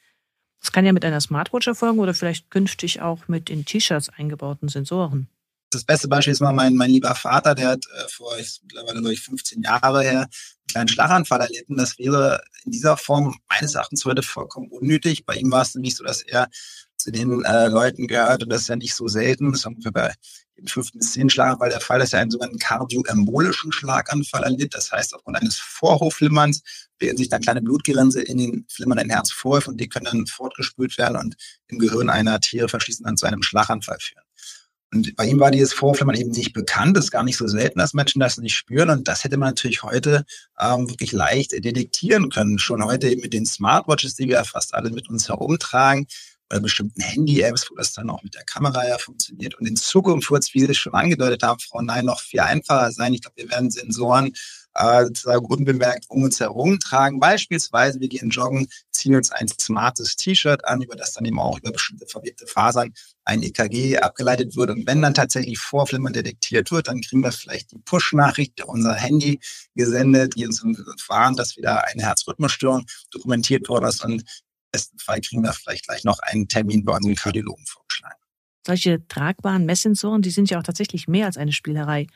Das 0.61 0.71
kann 0.71 0.87
ja 0.87 0.93
mit 0.93 1.05
einer 1.05 1.21
Smartwatch 1.21 1.67
erfolgen 1.67 1.99
oder 1.99 2.15
vielleicht 2.15 2.51
künftig 2.51 3.01
auch 3.01 3.27
mit 3.27 3.51
in 3.51 3.65
T-Shirts 3.65 4.11
eingebauten 4.11 4.69
Sensoren. 4.69 5.29
Das 5.71 5.85
beste 5.85 6.09
Beispiel 6.09 6.33
ist 6.33 6.41
mal 6.41 6.53
mein, 6.53 6.75
mein 6.75 6.91
lieber 6.91 7.15
Vater, 7.15 7.55
der 7.55 7.69
hat 7.69 7.85
äh, 7.87 8.09
vor 8.09 8.39
ich, 8.39 8.61
mittlerweile 8.63 9.01
glaube 9.01 9.13
ich 9.13 9.21
15 9.21 9.63
Jahre 9.63 10.03
her 10.03 10.21
einen 10.21 10.31
kleinen 10.67 10.89
Schlaganfall 10.89 11.43
erlitten. 11.43 11.77
Das 11.77 11.99
wäre 11.99 12.41
in 12.65 12.73
dieser 12.73 12.97
Form 12.97 13.37
meines 13.51 13.75
Erachtens 13.75 14.05
heute 14.07 14.23
vollkommen 14.23 14.69
unnötig. 14.71 15.27
Bei 15.27 15.35
ihm 15.35 15.51
war 15.51 15.63
es 15.63 15.75
nämlich 15.75 15.95
so, 15.95 16.05
dass 16.05 16.23
er 16.23 16.49
zu 16.97 17.11
den 17.13 17.45
äh, 17.45 17.69
Leuten 17.69 18.09
gehört 18.09 18.43
und 18.43 18.49
das 18.49 18.63
ist 18.63 18.69
ja 18.69 18.77
nicht 18.77 18.95
so 18.95 19.09
selten. 19.09 19.53
Das 19.53 19.67
haben 19.67 19.77
wir 19.85 19.93
bei 19.93 20.15
dem 20.57 20.67
fünften 20.67 21.01
bis 21.01 21.13
zehnten 21.13 21.31
Schlaganfall 21.31 21.69
der 21.69 21.81
Fall, 21.81 21.99
dass 21.99 22.15
er 22.15 22.21
einen 22.21 22.31
sogenannten 22.31 22.59
kardioembolischen 22.59 23.71
Schlaganfall 23.71 24.45
erlitt. 24.45 24.75
Das 24.75 24.91
heißt, 24.91 25.15
aufgrund 25.15 25.37
eines 25.37 25.57
Vorhofflimmerns 25.59 26.63
bilden 26.99 27.19
sich 27.19 27.29
dann 27.29 27.43
kleine 27.43 27.61
Blutgerinse 27.61 28.23
in 28.23 28.39
den 28.39 28.67
flimmernden 28.69 29.11
Herzvorhof 29.11 29.69
und 29.69 29.79
die 29.79 29.89
können 29.89 30.07
dann 30.07 30.27
fortgespült 30.27 30.97
werden 30.97 31.19
und 31.19 31.37
im 31.69 31.79
Gehirn 31.79 32.09
einer 32.09 32.41
Tiere 32.41 32.69
verschließen 32.69 33.05
dann 33.05 33.19
zu 33.19 33.27
einem 33.27 33.43
Schlaganfall 33.43 33.99
führen. 34.01 34.28
Und 34.93 35.15
bei 35.17 35.27
ihm 35.27 35.39
war 35.39 35.51
dieses 35.51 35.75
Vorflimmern 35.75 36.17
eben 36.17 36.31
nicht 36.31 36.55
bekannt. 36.55 36.97
Das 36.97 37.07
ist 37.07 37.11
gar 37.11 37.23
nicht 37.23 37.37
so 37.37 37.47
selten, 37.47 37.79
dass 37.79 37.93
Menschen 37.93 38.21
das 38.21 38.39
nicht 38.39 38.57
spüren. 38.57 38.89
Und 38.91 39.07
das 39.07 39.23
hätte 39.23 39.37
man 39.37 39.51
natürlich 39.51 39.83
heute 39.83 40.25
ähm, 40.59 40.89
wirklich 40.89 41.13
leicht 41.13 41.53
detektieren 41.53 42.31
können. 42.31 42.59
Schon 42.59 42.85
heute 42.85 43.11
eben 43.11 43.21
mit 43.21 43.35
den 43.35 43.45
Smartwatches, 43.45 44.15
die 44.15 44.29
wir 44.29 44.43
fast 44.45 44.75
alle 44.75 44.91
mit 44.91 45.11
uns 45.11 45.29
herumtragen, 45.29 46.07
bei 46.49 46.59
bestimmten 46.59 47.03
Handy-Apps, 47.03 47.71
wo 47.71 47.75
das 47.75 47.93
dann 47.93 48.09
auch 48.09 48.23
mit 48.23 48.35
der 48.35 48.45
Kamera 48.45 48.89
ja 48.89 48.97
funktioniert. 48.97 49.59
Und 49.59 49.67
in 49.67 49.77
Zukunft 49.77 50.31
wird 50.31 50.45
es, 50.45 50.55
wie 50.55 50.61
Sie 50.61 50.75
schon 50.75 50.95
angedeutet 50.95 51.43
haben, 51.43 51.61
Frau 51.61 51.83
Nein, 51.83 52.07
noch 52.07 52.21
viel 52.21 52.41
einfacher 52.41 52.91
sein. 52.91 53.13
Ich 53.13 53.21
glaube, 53.21 53.37
wir 53.37 53.51
werden 53.51 53.71
Sensoren 53.71 54.33
äh, 54.79 55.37
unbemerkt 55.37 56.07
um 56.09 56.23
uns 56.23 56.41
herum 56.41 56.79
tragen. 56.79 57.19
Beispielsweise, 57.21 58.01
wir 58.01 58.09
gehen 58.09 58.31
joggen, 58.31 58.69
ziehen 58.91 59.17
uns 59.17 59.31
ein 59.31 59.49
smartes 59.49 60.17
T-Shirt 60.17 60.65
an, 60.65 60.83
über 60.83 60.97
das 60.97 61.15
dann 61.15 61.25
eben 61.25 61.41
auch 61.41 61.59
über 61.59 61.73
bestimmte 61.73 62.07
verwirrte 62.07 62.47
Fasern 62.47 62.93
ein 63.25 63.43
EKG 63.43 63.99
abgeleitet 63.99 64.57
wird. 64.57 64.71
Und 64.71 64.87
wenn 64.87 65.03
dann 65.03 65.15
tatsächlich 65.15 65.59
Vorflimmern 65.59 66.13
detektiert 66.13 66.71
wird, 66.71 66.89
dann 66.89 67.01
kriegen 67.01 67.23
wir 67.23 67.33
vielleicht 67.33 67.73
die 67.73 67.79
Push-Nachricht 67.79 68.65
unser 68.65 68.95
Handy 68.95 69.41
gesendet, 69.75 70.35
die 70.37 70.47
uns 70.47 70.63
warnt, 71.09 71.39
dass 71.39 71.57
wieder 71.57 71.85
eine 71.87 72.03
Herzrhythmusstörung 72.03 72.87
dokumentiert 73.11 73.69
worden 73.69 73.87
ist. 73.87 74.05
Und 74.05 74.21
im 74.21 74.25
besten 74.73 74.99
Fall 74.99 75.21
kriegen 75.21 75.43
wir 75.43 75.53
vielleicht 75.53 75.87
gleich 75.87 76.05
noch 76.05 76.21
einen 76.21 76.49
Termin 76.49 76.85
bei 76.85 76.95
unserem 76.95 77.17
Kardiologen 77.17 77.67
vorgeschlagen. 77.67 78.15
Solche 78.67 79.07
tragbaren 79.09 79.65
Messsensoren, 79.65 80.23
die 80.23 80.31
sind 80.31 80.51
ja 80.51 80.59
auch 80.59 80.63
tatsächlich 80.63 81.09
mehr 81.09 81.27
als 81.27 81.37
eine 81.37 81.53
Spielerei. 81.53 82.07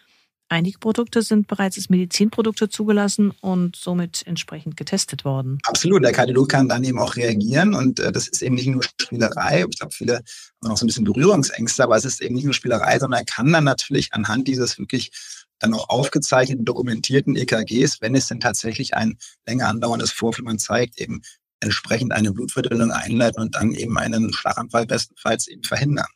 Einige 0.52 0.78
Produkte 0.78 1.22
sind 1.22 1.46
bereits 1.46 1.78
als 1.78 1.88
Medizinprodukte 1.88 2.68
zugelassen 2.68 3.32
und 3.40 3.74
somit 3.74 4.22
entsprechend 4.26 4.76
getestet 4.76 5.24
worden. 5.24 5.56
Absolut, 5.64 6.04
der 6.04 6.12
Kardiolog 6.12 6.50
kann 6.50 6.68
dann 6.68 6.84
eben 6.84 6.98
auch 6.98 7.16
reagieren 7.16 7.72
und 7.72 8.00
äh, 8.00 8.12
das 8.12 8.28
ist 8.28 8.42
eben 8.42 8.56
nicht 8.56 8.66
nur 8.66 8.82
Spielerei. 8.82 9.64
Ich 9.66 9.78
glaube, 9.78 9.94
viele 9.94 10.16
haben 10.16 10.68
noch 10.68 10.76
so 10.76 10.84
ein 10.84 10.88
bisschen 10.88 11.04
Berührungsängste, 11.04 11.82
aber 11.82 11.96
es 11.96 12.04
ist 12.04 12.20
eben 12.20 12.34
nicht 12.34 12.44
nur 12.44 12.52
Spielerei, 12.52 12.98
sondern 12.98 13.20
er 13.20 13.24
kann 13.24 13.50
dann 13.50 13.64
natürlich 13.64 14.12
anhand 14.12 14.46
dieses 14.46 14.78
wirklich 14.78 15.10
dann 15.58 15.72
auch 15.72 15.88
aufgezeichneten, 15.88 16.66
dokumentierten 16.66 17.34
EKGs, 17.34 18.02
wenn 18.02 18.14
es 18.14 18.26
denn 18.26 18.40
tatsächlich 18.40 18.92
ein 18.92 19.16
länger 19.46 19.68
andauerndes 19.68 20.10
Vorflimmern 20.10 20.58
zeigt, 20.58 21.00
eben 21.00 21.22
entsprechend 21.60 22.12
eine 22.12 22.30
Blutverdünnung 22.30 22.90
einleiten 22.90 23.40
und 23.40 23.54
dann 23.54 23.72
eben 23.72 23.96
einen 23.96 24.34
Schlaganfall 24.34 24.84
bestenfalls 24.84 25.48
eben 25.48 25.62
verhindern. 25.62 26.08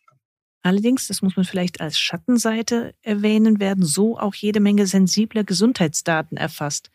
Allerdings, 0.62 1.06
das 1.06 1.22
muss 1.22 1.36
man 1.36 1.44
vielleicht 1.44 1.80
als 1.80 1.98
Schattenseite 1.98 2.94
erwähnen, 3.02 3.60
werden 3.60 3.84
so 3.84 4.18
auch 4.18 4.34
jede 4.34 4.60
Menge 4.60 4.86
sensibler 4.86 5.44
Gesundheitsdaten 5.44 6.36
erfasst. 6.36 6.90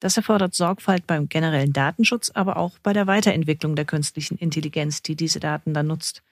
Das 0.00 0.18
erfordert 0.18 0.54
Sorgfalt 0.54 1.06
beim 1.06 1.28
generellen 1.28 1.72
Datenschutz, 1.72 2.30
aber 2.34 2.58
auch 2.58 2.78
bei 2.82 2.92
der 2.92 3.06
Weiterentwicklung 3.06 3.76
der 3.76 3.86
künstlichen 3.86 4.36
Intelligenz, 4.36 5.00
die 5.00 5.16
diese 5.16 5.40
Daten 5.40 5.72
dann 5.72 5.86
nutzt. 5.86 6.22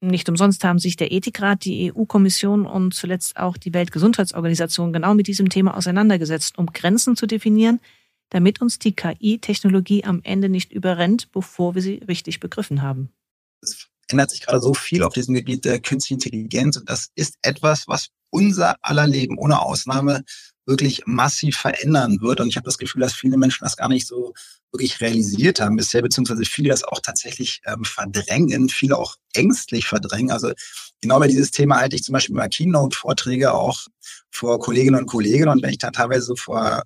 Nicht 0.00 0.28
umsonst 0.28 0.64
haben 0.64 0.78
sich 0.78 0.96
der 0.96 1.12
Ethikrat, 1.12 1.64
die 1.64 1.92
EU-Kommission 1.92 2.66
und 2.66 2.94
zuletzt 2.94 3.36
auch 3.36 3.56
die 3.56 3.74
Weltgesundheitsorganisation 3.74 4.92
genau 4.92 5.14
mit 5.14 5.26
diesem 5.26 5.48
Thema 5.48 5.76
auseinandergesetzt, 5.76 6.58
um 6.58 6.66
Grenzen 6.66 7.14
zu 7.14 7.26
definieren, 7.26 7.78
damit 8.30 8.62
uns 8.62 8.78
die 8.78 8.92
KI-Technologie 8.92 10.04
am 10.04 10.20
Ende 10.24 10.48
nicht 10.48 10.72
überrennt, 10.72 11.30
bevor 11.30 11.74
wir 11.74 11.82
sie 11.82 12.00
richtig 12.08 12.40
begriffen 12.40 12.80
haben 12.80 13.10
ändert 14.12 14.30
sich 14.30 14.42
gerade 14.42 14.60
so 14.60 14.74
viel 14.74 15.02
auf 15.02 15.14
diesem 15.14 15.34
Gebiet 15.34 15.64
der 15.64 15.80
künstlichen 15.80 16.22
Intelligenz. 16.22 16.76
Und 16.76 16.88
das 16.88 17.08
ist 17.14 17.36
etwas, 17.42 17.88
was 17.88 18.08
unser 18.30 18.76
aller 18.82 19.06
Leben 19.06 19.38
ohne 19.38 19.60
Ausnahme 19.60 20.22
wirklich 20.66 21.02
massiv 21.06 21.56
verändern 21.56 22.20
wird. 22.20 22.40
Und 22.40 22.48
ich 22.48 22.56
habe 22.56 22.64
das 22.64 22.78
Gefühl, 22.78 23.00
dass 23.02 23.14
viele 23.14 23.36
Menschen 23.36 23.64
das 23.64 23.76
gar 23.76 23.88
nicht 23.88 24.06
so 24.06 24.32
wirklich 24.70 25.00
realisiert 25.00 25.60
haben 25.60 25.76
bisher, 25.76 26.02
beziehungsweise 26.02 26.44
viele 26.44 26.70
das 26.70 26.84
auch 26.84 27.00
tatsächlich 27.00 27.60
ähm, 27.66 27.84
verdrängen, 27.84 28.68
viele 28.68 28.96
auch 28.96 29.16
ängstlich 29.34 29.86
verdrängen. 29.86 30.30
Also 30.30 30.52
genau 31.00 31.18
bei 31.18 31.28
dieses 31.28 31.50
Thema 31.50 31.78
halte 31.78 31.96
ich 31.96 32.04
zum 32.04 32.14
Beispiel 32.14 32.34
mal 32.34 32.48
Keynote-Vorträge 32.48 33.52
auch 33.52 33.86
vor 34.30 34.58
Kolleginnen 34.60 35.00
und 35.00 35.06
Kollegen. 35.06 35.48
Und 35.48 35.62
wenn 35.62 35.70
ich 35.70 35.78
da 35.78 35.90
teilweise 35.90 36.22
so 36.22 36.36
vor 36.36 36.84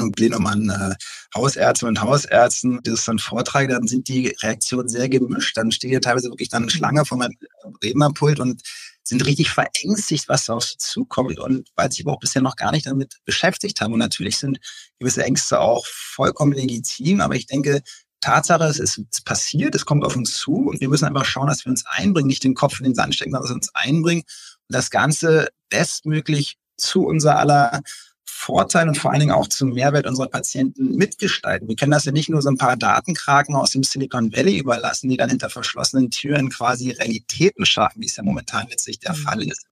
einem 0.00 0.12
Plenum 0.12 0.46
an 0.46 0.70
äh, 0.70 0.94
Hausärzte 1.34 1.86
und 1.86 2.00
Hausärzten 2.00 2.80
das 2.84 3.04
dann 3.04 3.18
vortrage, 3.18 3.68
dann 3.68 3.86
sind 3.86 4.08
die 4.08 4.34
Reaktionen 4.42 4.88
sehr 4.88 5.08
gemischt. 5.08 5.56
Dann 5.56 5.72
steht 5.72 5.90
hier 5.90 6.00
teilweise 6.00 6.30
wirklich 6.30 6.48
dann 6.48 6.62
eine 6.62 6.70
Schlange 6.70 7.04
vor 7.04 7.18
meinem 7.18 7.34
Rednerpult 7.82 8.40
und 8.40 8.62
sind 9.04 9.24
richtig 9.26 9.50
verängstigt, 9.50 10.28
was 10.28 10.48
auf 10.48 10.76
zukommt 10.78 11.38
und 11.38 11.68
weil 11.74 11.90
sie 11.90 12.02
aber 12.02 12.12
auch 12.12 12.20
bisher 12.20 12.42
noch 12.42 12.56
gar 12.56 12.72
nicht 12.72 12.86
damit 12.86 13.16
beschäftigt 13.24 13.80
haben. 13.80 13.92
Und 13.92 13.98
natürlich 13.98 14.38
sind 14.38 14.58
gewisse 14.98 15.24
Ängste 15.24 15.60
auch 15.60 15.84
vollkommen 15.86 16.52
legitim, 16.52 17.20
aber 17.20 17.34
ich 17.34 17.46
denke, 17.46 17.82
Tatsache, 18.20 18.64
es 18.64 18.78
ist 18.78 19.00
es 19.10 19.20
passiert, 19.20 19.74
es 19.74 19.84
kommt 19.84 20.04
auf 20.04 20.14
uns 20.14 20.34
zu 20.34 20.68
und 20.68 20.80
wir 20.80 20.88
müssen 20.88 21.06
einfach 21.06 21.24
schauen, 21.24 21.48
dass 21.48 21.64
wir 21.64 21.70
uns 21.70 21.84
einbringen, 21.86 22.28
nicht 22.28 22.44
den 22.44 22.54
Kopf 22.54 22.78
in 22.78 22.84
den 22.84 22.94
Sand 22.94 23.16
stecken, 23.16 23.32
sondern 23.32 23.42
dass 23.42 23.50
wir 23.50 23.56
uns 23.56 23.74
einbringen 23.74 24.22
und 24.68 24.74
das 24.74 24.90
Ganze 24.90 25.48
bestmöglich 25.68 26.56
zu 26.76 27.04
unser 27.04 27.38
aller 27.38 27.82
Vorteil 28.42 28.88
und 28.88 28.98
vor 28.98 29.12
allen 29.12 29.20
Dingen 29.20 29.32
auch 29.32 29.46
zum 29.46 29.70
Mehrwert 29.70 30.06
unserer 30.06 30.26
Patienten 30.26 30.96
mitgestalten. 30.96 31.68
Wir 31.68 31.76
können 31.76 31.92
das 31.92 32.04
ja 32.04 32.12
nicht 32.12 32.28
nur 32.28 32.42
so 32.42 32.50
ein 32.50 32.56
paar 32.56 32.76
Datenkraken 32.76 33.54
aus 33.54 33.70
dem 33.70 33.84
Silicon 33.84 34.32
Valley 34.32 34.58
überlassen, 34.58 35.08
die 35.08 35.16
dann 35.16 35.30
hinter 35.30 35.48
verschlossenen 35.48 36.10
Türen 36.10 36.50
quasi 36.50 36.90
Realitäten 36.90 37.64
schaffen, 37.64 38.02
wie 38.02 38.06
es 38.06 38.16
ja 38.16 38.24
momentan 38.24 38.66
letztlich 38.68 38.98
der 38.98 39.12
mhm. 39.12 39.16
Fall 39.16 39.42
ist. 39.42 39.66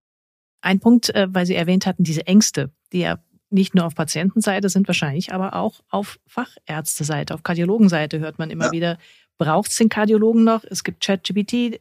Ein 0.60 0.78
Punkt, 0.78 1.12
äh, 1.14 1.26
weil 1.30 1.46
Sie 1.46 1.56
erwähnt 1.56 1.84
hatten, 1.84 2.04
diese 2.04 2.28
Ängste, 2.28 2.70
die 2.92 3.00
ja 3.00 3.18
nicht 3.50 3.74
nur 3.74 3.84
auf 3.86 3.96
Patientenseite 3.96 4.68
sind 4.68 4.86
wahrscheinlich, 4.86 5.32
aber 5.32 5.54
auch 5.54 5.80
auf 5.88 6.20
Fachärzteseite, 6.28 7.34
auf 7.34 7.42
Kardiologenseite 7.42 8.20
hört 8.20 8.38
man 8.38 8.50
immer 8.50 8.66
ja. 8.66 8.72
wieder, 8.72 8.98
braucht 9.36 9.70
es 9.70 9.76
den 9.76 9.88
Kardiologen 9.88 10.44
noch? 10.44 10.62
Es 10.62 10.84
gibt 10.84 11.02
ChatGPT, 11.02 11.80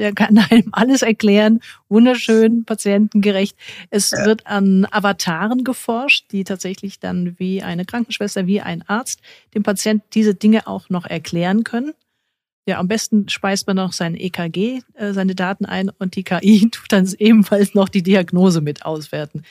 der 0.00 0.14
kann 0.14 0.38
einem 0.50 0.70
alles 0.72 1.02
erklären, 1.02 1.60
wunderschön, 1.88 2.64
patientengerecht. 2.64 3.56
Es 3.90 4.10
ja. 4.10 4.24
wird 4.24 4.46
an 4.46 4.86
Avataren 4.90 5.62
geforscht, 5.62 6.32
die 6.32 6.42
tatsächlich 6.42 6.98
dann 6.98 7.38
wie 7.38 7.62
eine 7.62 7.84
Krankenschwester, 7.84 8.46
wie 8.46 8.60
ein 8.60 8.82
Arzt 8.88 9.20
dem 9.54 9.62
Patient 9.62 10.02
diese 10.14 10.34
Dinge 10.34 10.66
auch 10.66 10.88
noch 10.88 11.06
erklären 11.06 11.62
können. 11.62 11.92
Ja, 12.66 12.78
am 12.78 12.88
besten 12.88 13.28
speist 13.28 13.66
man 13.66 13.76
noch 13.76 13.92
sein 13.92 14.14
EKG, 14.16 14.80
äh, 14.94 15.12
seine 15.12 15.34
Daten 15.34 15.66
ein 15.66 15.90
und 15.90 16.16
die 16.16 16.24
KI 16.24 16.68
tut 16.72 16.90
dann 16.90 17.08
ebenfalls 17.18 17.74
noch 17.74 17.88
die 17.88 18.02
Diagnose 18.02 18.60
mit 18.60 18.84
auswerten. 18.84 19.42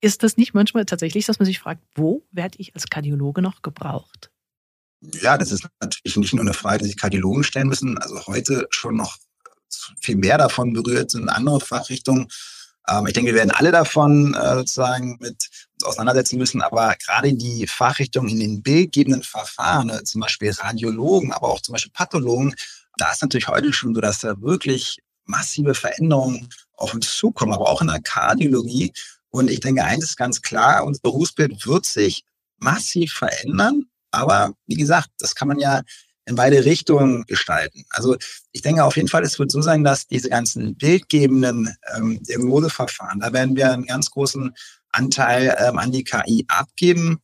Ist 0.00 0.22
das 0.22 0.36
nicht 0.36 0.54
manchmal 0.54 0.84
tatsächlich, 0.84 1.26
dass 1.26 1.38
man 1.38 1.46
sich 1.46 1.58
fragt, 1.58 1.82
wo 1.94 2.22
werde 2.30 2.58
ich 2.58 2.74
als 2.74 2.88
Kardiologe 2.88 3.42
noch 3.42 3.62
gebraucht? 3.62 4.30
Ja, 5.00 5.38
das 5.38 5.52
ist 5.52 5.66
natürlich 5.80 6.16
nicht 6.16 6.34
nur 6.34 6.42
eine 6.42 6.54
Frage, 6.54 6.78
die 6.78 6.86
sich 6.86 6.96
Kardiologen 6.96 7.44
stellen 7.44 7.68
müssen. 7.68 7.98
Also 7.98 8.26
heute 8.26 8.66
schon 8.70 8.96
noch 8.96 9.16
viel 10.00 10.16
mehr 10.16 10.38
davon 10.38 10.72
berührt 10.72 11.10
sind 11.10 11.28
andere 11.28 11.60
Fachrichtungen. 11.60 12.28
Ähm, 12.88 13.06
ich 13.06 13.12
denke, 13.12 13.32
wir 13.32 13.38
werden 13.38 13.50
alle 13.50 13.72
davon 13.72 14.34
äh, 14.34 14.54
sozusagen 14.54 15.18
mit 15.20 15.48
uns 15.74 15.84
auseinandersetzen 15.84 16.38
müssen, 16.38 16.62
aber 16.62 16.94
gerade 17.04 17.34
die 17.34 17.66
Fachrichtungen 17.66 18.30
in 18.30 18.40
den 18.40 18.62
bildgebenden 18.62 19.22
Verfahren, 19.22 19.90
äh, 19.90 20.04
zum 20.04 20.20
Beispiel 20.20 20.50
Radiologen, 20.50 21.32
aber 21.32 21.48
auch 21.48 21.60
zum 21.60 21.72
Beispiel 21.72 21.92
Pathologen, 21.92 22.54
da 22.96 23.12
ist 23.12 23.22
natürlich 23.22 23.48
heute 23.48 23.72
schon 23.72 23.94
so, 23.94 24.00
dass 24.00 24.20
da 24.20 24.40
wirklich 24.40 24.98
massive 25.24 25.74
Veränderungen 25.74 26.48
auf 26.74 26.94
uns 26.94 27.16
zukommen, 27.16 27.52
aber 27.52 27.68
auch 27.68 27.82
in 27.82 27.88
der 27.88 28.00
Kardiologie. 28.00 28.92
Und 29.28 29.50
ich 29.50 29.60
denke, 29.60 29.84
eins 29.84 30.04
ist 30.04 30.16
ganz 30.16 30.40
klar, 30.40 30.84
unser 30.84 31.00
Berufsbild 31.02 31.66
wird 31.66 31.84
sich 31.84 32.24
massiv 32.58 33.12
verändern. 33.12 33.84
Aber 34.10 34.54
wie 34.66 34.76
gesagt, 34.76 35.10
das 35.18 35.34
kann 35.34 35.48
man 35.48 35.58
ja 35.58 35.82
in 36.26 36.34
beide 36.34 36.64
Richtungen 36.64 37.24
gestalten. 37.26 37.84
Also 37.90 38.16
ich 38.52 38.62
denke 38.62 38.84
auf 38.84 38.96
jeden 38.96 39.08
Fall, 39.08 39.22
es 39.22 39.38
wird 39.38 39.50
so 39.50 39.62
sein, 39.62 39.84
dass 39.84 40.06
diese 40.06 40.28
ganzen 40.28 40.76
bildgebenden 40.76 41.74
ähm, 41.96 42.22
Diagnoseverfahren, 42.22 43.20
da 43.20 43.32
werden 43.32 43.56
wir 43.56 43.72
einen 43.72 43.86
ganz 43.86 44.10
großen 44.10 44.54
Anteil 44.90 45.56
ähm, 45.58 45.78
an 45.78 45.92
die 45.92 46.04
KI 46.04 46.44
abgeben, 46.48 47.20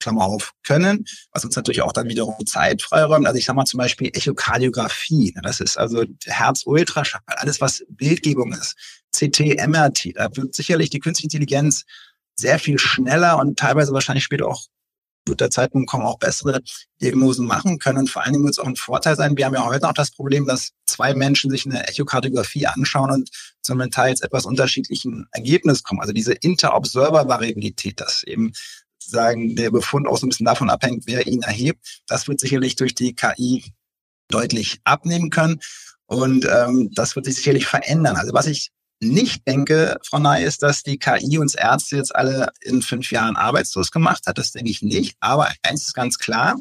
Klammer 0.00 0.24
auf, 0.24 0.52
können, 0.62 1.04
was 1.32 1.44
uns 1.44 1.54
natürlich 1.54 1.82
auch 1.82 1.92
dann 1.92 2.08
wiederum 2.08 2.46
Zeit 2.46 2.80
freiräumt. 2.80 3.26
Also 3.26 3.38
ich 3.38 3.44
sage 3.44 3.56
mal 3.56 3.66
zum 3.66 3.78
Beispiel 3.78 4.08
Echokardiographie, 4.08 5.32
ne, 5.34 5.42
das 5.42 5.60
ist 5.60 5.76
also 5.76 6.04
Herz-Ultraschall, 6.24 7.20
alles 7.26 7.60
was 7.60 7.84
Bildgebung 7.90 8.52
ist, 8.52 8.76
CT, 9.14 9.58
MRT, 9.68 10.16
da 10.16 10.34
wird 10.34 10.54
sicherlich 10.54 10.88
die 10.88 11.00
künstliche 11.00 11.26
Intelligenz 11.26 11.84
sehr 12.34 12.58
viel 12.58 12.78
schneller 12.78 13.38
und 13.38 13.58
teilweise 13.58 13.92
wahrscheinlich 13.92 14.24
später 14.24 14.48
auch 14.48 14.64
wird 15.26 15.40
der 15.40 15.50
Zeitpunkt 15.50 15.88
kommen, 15.88 16.04
auch 16.04 16.18
bessere 16.18 16.60
Diagnosen 17.00 17.46
machen 17.46 17.78
können. 17.78 18.06
vor 18.06 18.22
allen 18.22 18.32
Dingen 18.32 18.44
wird 18.44 18.54
es 18.54 18.58
auch 18.58 18.66
ein 18.66 18.76
Vorteil 18.76 19.16
sein. 19.16 19.36
Wir 19.36 19.46
haben 19.46 19.54
ja 19.54 19.64
heute 19.64 19.88
auch 19.88 19.94
das 19.94 20.10
Problem, 20.10 20.46
dass 20.46 20.70
zwei 20.86 21.14
Menschen 21.14 21.50
sich 21.50 21.66
eine 21.66 21.86
Echokardiographie 21.86 22.66
anschauen 22.66 23.10
und 23.10 23.30
zum 23.62 23.78
teils 23.90 24.20
etwas 24.20 24.46
unterschiedlichen 24.46 25.26
Ergebnis 25.32 25.82
kommen. 25.82 26.00
Also 26.00 26.12
diese 26.12 26.32
Inter-Observer-Variabilität, 26.32 28.00
dass 28.00 28.22
eben 28.24 28.52
sagen, 28.98 29.56
der 29.56 29.70
Befund 29.70 30.06
auch 30.06 30.18
so 30.18 30.26
ein 30.26 30.30
bisschen 30.30 30.46
davon 30.46 30.70
abhängt, 30.70 31.04
wer 31.06 31.26
ihn 31.26 31.42
erhebt. 31.42 32.02
Das 32.06 32.28
wird 32.28 32.40
sicherlich 32.40 32.76
durch 32.76 32.94
die 32.94 33.14
KI 33.14 33.72
deutlich 34.28 34.80
abnehmen 34.84 35.30
können. 35.30 35.60
Und 36.06 36.44
ähm, 36.44 36.90
das 36.94 37.14
wird 37.14 37.26
sich 37.26 37.36
sicherlich 37.36 37.66
verändern. 37.66 38.16
Also 38.16 38.32
was 38.32 38.46
ich 38.46 38.70
nicht 39.00 39.46
denke, 39.46 39.98
Frau 40.02 40.18
Ney, 40.18 40.44
ist, 40.44 40.62
dass 40.62 40.82
die 40.82 40.98
KI 40.98 41.38
uns 41.38 41.54
Ärzte 41.54 41.96
jetzt 41.96 42.14
alle 42.14 42.52
in 42.60 42.82
fünf 42.82 43.10
Jahren 43.10 43.36
arbeitslos 43.36 43.90
gemacht 43.90 44.26
hat. 44.26 44.38
Das 44.38 44.52
denke 44.52 44.70
ich 44.70 44.82
nicht. 44.82 45.16
Aber 45.20 45.48
eins 45.62 45.86
ist 45.86 45.94
ganz 45.94 46.18
klar. 46.18 46.56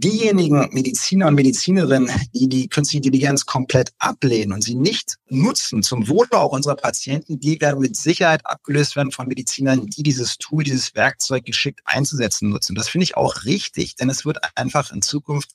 Diejenigen 0.00 0.68
Mediziner 0.72 1.26
und 1.26 1.34
Medizinerinnen, 1.34 2.08
die 2.32 2.48
die 2.48 2.68
künstliche 2.68 2.98
Intelligenz 2.98 3.46
komplett 3.46 3.92
ablehnen 3.98 4.52
und 4.52 4.62
sie 4.62 4.76
nicht 4.76 5.16
nutzen 5.28 5.82
zum 5.82 6.06
Wohle 6.06 6.30
auch 6.32 6.52
unserer 6.52 6.76
Patienten, 6.76 7.40
die 7.40 7.60
werden 7.60 7.80
mit 7.80 7.96
Sicherheit 7.96 8.46
abgelöst 8.46 8.94
werden 8.94 9.10
von 9.10 9.26
Medizinern, 9.26 9.86
die 9.86 10.04
dieses 10.04 10.38
Tool, 10.38 10.62
dieses 10.62 10.94
Werkzeug 10.94 11.44
geschickt 11.44 11.80
einzusetzen 11.84 12.48
nutzen. 12.48 12.76
Das 12.76 12.88
finde 12.88 13.04
ich 13.04 13.16
auch 13.16 13.44
richtig, 13.44 13.96
denn 13.96 14.08
es 14.08 14.24
wird 14.24 14.38
einfach 14.56 14.92
in 14.92 15.02
Zukunft 15.02 15.50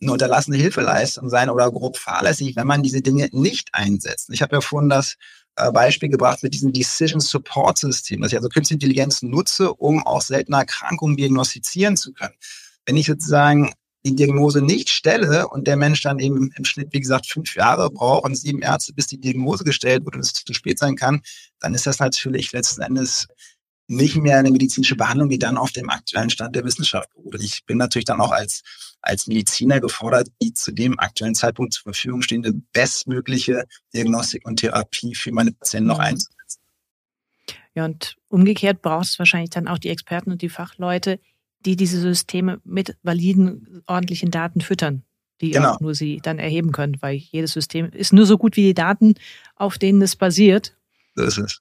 eine 0.00 0.12
unterlassene 0.12 0.56
Hilfeleistung 0.56 1.28
sein 1.28 1.50
oder 1.50 1.70
grob 1.70 1.96
fahrlässig, 1.96 2.56
wenn 2.56 2.66
man 2.66 2.82
diese 2.82 3.00
Dinge 3.00 3.28
nicht 3.32 3.70
einsetzt. 3.72 4.28
Ich 4.30 4.42
habe 4.42 4.56
ja 4.56 4.60
vorhin 4.60 4.90
das 4.90 5.16
äh, 5.56 5.72
Beispiel 5.72 6.10
gebracht 6.10 6.42
mit 6.42 6.52
diesem 6.52 6.72
Decision 6.72 7.20
Support 7.20 7.78
System, 7.78 8.20
dass 8.20 8.32
ich 8.32 8.38
also 8.38 8.48
künstliche 8.48 8.76
Intelligenz 8.76 9.22
nutze, 9.22 9.72
um 9.72 10.06
auch 10.06 10.20
seltene 10.20 10.58
Erkrankungen 10.58 11.16
diagnostizieren 11.16 11.96
zu 11.96 12.12
können. 12.12 12.34
Wenn 12.84 12.96
ich 12.96 13.06
sozusagen 13.06 13.72
die 14.04 14.14
Diagnose 14.14 14.62
nicht 14.62 14.90
stelle 14.90 15.48
und 15.48 15.66
der 15.66 15.76
Mensch 15.76 16.02
dann 16.02 16.20
eben 16.20 16.52
im 16.56 16.64
Schnitt, 16.64 16.92
wie 16.92 17.00
gesagt, 17.00 17.26
fünf 17.26 17.56
Jahre 17.56 17.90
braucht 17.90 18.24
und 18.24 18.36
sieben 18.36 18.62
Ärzte, 18.62 18.92
bis 18.92 19.08
die 19.08 19.18
Diagnose 19.18 19.64
gestellt 19.64 20.04
wird 20.04 20.14
und 20.14 20.20
es 20.20 20.32
zu 20.32 20.52
spät 20.52 20.78
sein 20.78 20.94
kann, 20.94 21.22
dann 21.58 21.74
ist 21.74 21.86
das 21.86 21.98
natürlich 21.98 22.52
letzten 22.52 22.82
Endes 22.82 23.26
nicht 23.88 24.16
mehr 24.16 24.38
eine 24.38 24.50
medizinische 24.50 24.96
Behandlung, 24.96 25.28
die 25.28 25.38
dann 25.38 25.56
auf 25.56 25.72
dem 25.72 25.90
aktuellen 25.90 26.30
Stand 26.30 26.56
der 26.56 26.64
Wissenschaft 26.64 27.08
beruht. 27.14 27.40
Ich 27.40 27.64
bin 27.64 27.78
natürlich 27.78 28.04
dann 28.04 28.20
auch 28.20 28.32
als, 28.32 28.62
als 29.00 29.26
Mediziner 29.26 29.80
gefordert, 29.80 30.28
die 30.42 30.52
zu 30.52 30.72
dem 30.72 30.98
aktuellen 30.98 31.34
Zeitpunkt 31.34 31.72
zur 31.72 31.84
Verfügung 31.84 32.22
stehende 32.22 32.52
bestmögliche 32.72 33.64
Diagnostik 33.94 34.46
und 34.46 34.60
Therapie 34.60 35.14
für 35.14 35.32
meine 35.32 35.52
Patienten 35.52 35.88
noch 35.88 35.98
mhm. 35.98 36.04
einzusetzen. 36.04 36.60
Ja, 37.74 37.84
und 37.84 38.16
umgekehrt 38.28 38.82
brauchst 38.82 39.14
du 39.14 39.18
wahrscheinlich 39.20 39.50
dann 39.50 39.68
auch 39.68 39.78
die 39.78 39.90
Experten 39.90 40.32
und 40.32 40.42
die 40.42 40.48
Fachleute, 40.48 41.20
die 41.60 41.76
diese 41.76 42.00
Systeme 42.00 42.60
mit 42.64 42.96
validen, 43.02 43.82
ordentlichen 43.86 44.30
Daten 44.30 44.60
füttern, 44.60 45.02
die 45.40 45.50
genau. 45.50 45.74
auch 45.74 45.80
nur 45.80 45.94
sie 45.94 46.20
dann 46.22 46.38
erheben 46.38 46.72
können, 46.72 46.96
weil 47.00 47.16
jedes 47.16 47.52
System 47.52 47.90
ist 47.90 48.12
nur 48.12 48.26
so 48.26 48.38
gut 48.38 48.56
wie 48.56 48.62
die 48.62 48.74
Daten, 48.74 49.14
auf 49.56 49.78
denen 49.78 50.00
es 50.00 50.16
basiert. 50.16 50.74
So 51.14 51.24
ist 51.24 51.38
es. 51.38 51.60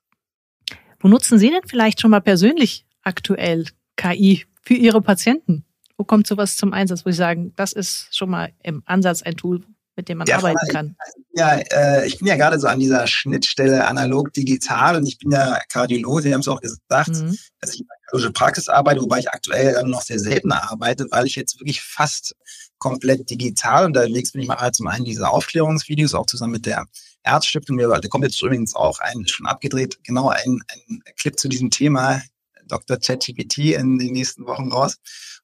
Wo 1.00 1.08
nutzen 1.08 1.40
Sie 1.40 1.50
denn 1.50 1.62
vielleicht 1.66 2.02
schon 2.02 2.12
mal 2.12 2.22
persönlich 2.22 2.86
aktuell 3.02 3.66
KI 3.96 4.46
für 4.62 4.74
Ihre 4.74 5.02
Patienten? 5.02 5.66
Wo 5.98 6.04
kommt 6.04 6.28
sowas 6.28 6.58
zum 6.58 6.74
Einsatz, 6.74 7.06
wo 7.06 7.12
Sie 7.12 7.18
sagen, 7.18 7.54
das 7.56 7.72
ist 7.72 8.16
schon 8.16 8.30
mal 8.30 8.52
im 8.64 8.84
Ansatz 8.86 9.22
ein 9.22 9.38
Tool, 9.38 9.64
mit 9.96 10.10
dem 10.10 10.18
man 10.18 10.28
ja, 10.28 10.38
arbeiten 10.38 10.68
kann? 10.70 10.96
Ja, 11.34 11.58
äh, 11.58 12.06
ich 12.08 12.20
bin 12.20 12.28
ja 12.28 12.36
gerade 12.36 12.60
so 12.60 12.68
an 12.68 12.80
dieser 12.80 13.08
Schnittstelle 13.08 13.88
analog-digital 13.88 14.98
und 14.98 15.06
ich 15.06 15.18
bin 15.18 15.32
ja 15.32 15.60
Kardiologe, 15.70 16.24
Sie 16.24 16.34
haben 16.34 16.42
es 16.42 16.48
auch 16.48 16.60
gesagt, 16.60 17.10
mhm. 17.10 17.38
dass 17.62 17.74
ich 17.74 17.82
in 17.82 17.88
der 17.88 17.98
kardiologischen 18.06 18.34
Praxis 18.34 18.68
arbeite, 18.68 19.02
wobei 19.02 19.20
ich 19.20 19.30
aktuell 19.30 19.82
noch 19.84 20.02
sehr 20.02 20.20
selten 20.20 20.52
arbeite, 20.52 21.08
weil 21.12 21.26
ich 21.26 21.36
jetzt 21.36 21.60
wirklich 21.60 21.82
fast 21.82 22.36
komplett 22.78 23.30
digital 23.30 23.86
unterwegs 23.86 24.32
bin. 24.32 24.42
Ich 24.42 24.48
mache 24.48 24.62
halt 24.62 24.76
zum 24.76 24.88
einen 24.88 25.06
diese 25.06 25.30
Aufklärungsvideos, 25.30 26.14
auch 26.14 26.26
zusammen 26.26 26.54
mit 26.54 26.66
der 26.66 26.86
Erzstiftung. 27.26 27.78
Da 27.78 28.00
kommt 28.10 28.24
jetzt 28.24 28.42
übrigens 28.42 28.76
auch 28.76 29.00
ein, 29.00 29.28
schon 29.28 29.46
abgedreht, 29.46 30.00
genau 30.04 30.30
ein, 30.30 30.62
ein 30.70 31.02
Clip 31.18 31.38
zu 31.38 31.48
diesem 31.48 31.70
Thema, 31.70 32.22
Dr. 32.68 32.98
ChatGPT 32.98 33.58
in 33.76 34.00
den 34.00 34.14
nächsten 34.14 34.46
Wochen 34.46 34.72
raus. 34.72 34.98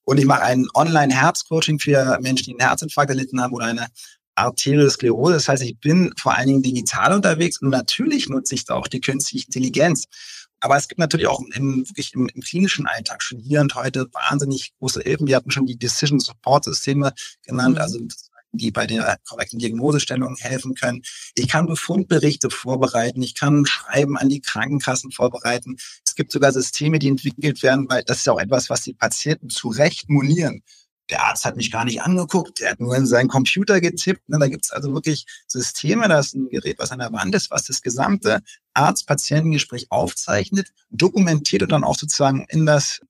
Und 0.04 0.18
ich 0.18 0.26
mache 0.26 0.42
ein 0.42 0.68
Online-Herzcoaching 0.74 1.80
für 1.80 2.18
Menschen, 2.22 2.46
die 2.46 2.52
einen 2.52 2.68
Herzinfarkt 2.68 3.10
erlitten 3.10 3.42
haben 3.42 3.54
oder 3.54 3.66
eine 3.66 3.88
Arteriosklerose. 4.36 5.34
Das 5.34 5.48
heißt, 5.48 5.64
ich 5.64 5.78
bin 5.80 6.14
vor 6.18 6.36
allen 6.36 6.48
Dingen 6.48 6.64
digital 6.64 7.14
unterwegs 7.14 7.62
und 7.62 7.70
natürlich 7.70 8.30
nutze 8.30 8.56
ich 8.56 8.66
da 8.66 8.76
auch 8.76 8.88
die 8.88 9.02
künstliche 9.02 9.46
Intelligenz. 9.46 10.06
Aber 10.60 10.78
es 10.78 10.88
gibt 10.88 11.00
natürlich 11.00 11.28
auch 11.28 11.42
im, 11.54 11.88
wirklich 11.88 12.14
im, 12.14 12.30
im, 12.30 12.42
klinischen 12.42 12.86
Alltag 12.86 13.24
schon 13.24 13.40
hier 13.40 13.62
und 13.62 13.74
heute 13.74 14.08
wahnsinnig 14.14 14.74
große 14.78 15.02
Hilfen. 15.02 15.28
Wir 15.28 15.36
hatten 15.36 15.50
schon 15.50 15.66
die 15.66 15.78
Decision 15.78 16.20
Support 16.20 16.66
Systeme 16.66 17.14
genannt, 17.44 17.76
mhm. 17.76 17.82
also 17.82 18.00
die 18.52 18.72
bei 18.72 18.88
der 18.88 19.18
korrekten 19.28 19.60
Diagnosestellung 19.60 20.36
helfen 20.38 20.76
können. 20.76 21.04
Ich 21.36 21.48
kann 21.48 21.68
Befundberichte 21.68 22.50
vorbereiten. 22.50 23.22
Ich 23.22 23.36
kann 23.36 23.66
Schreiben 23.66 24.18
an 24.18 24.30
die 24.30 24.42
Krankenkassen 24.42 25.12
vorbereiten. 25.12 25.78
Es 26.06 26.16
gibt 26.16 26.32
sogar 26.32 26.52
Systeme, 26.52 27.00
die 27.00 27.08
entwickelt 27.08 27.64
werden, 27.64 27.88
weil 27.90 28.04
das 28.04 28.20
ist 28.20 28.30
auch 28.30 28.40
etwas, 28.40 28.70
was 28.70 28.82
die 28.82 28.94
Patienten 28.94 29.50
zu 29.50 29.70
Recht 29.70 30.10
monieren 30.10 30.64
der 31.12 31.24
Arzt 31.26 31.46
hat 31.46 31.58
mich 31.58 31.72
gar 31.72 31.86
nicht 31.86 32.02
angeguckt, 32.02 32.60
der 32.60 32.72
hat 32.72 32.80
nur 32.80 32.96
in 32.96 33.06
seinen 33.06 33.28
Computer 33.28 33.82
getippt. 33.82 34.28
Ne? 34.30 34.40
Da 34.40 34.48
gibt 34.48 34.66
es 34.66 34.72
also 34.72 34.94
wirklich 34.94 35.26
Systeme, 35.46 36.08
das 36.08 36.28
ist 36.28 36.36
ein 36.36 36.50
Gerät, 36.50 36.80
was 36.80 36.92
an 36.92 37.00
der 37.00 37.12
Wand 37.12 37.36
ist, 37.36 37.52
was 37.52 37.66
das 37.66 37.82
gesamte 37.82 38.42
Arzt-Patientengespräch 38.74 39.88
aufzeichnet, 39.90 40.70
dokumentiert 40.90 41.64
und 41.64 41.72
dann 41.72 41.84
auch 41.84 41.98
sozusagen 41.98 42.46
in 42.50 42.66
das 42.66 43.02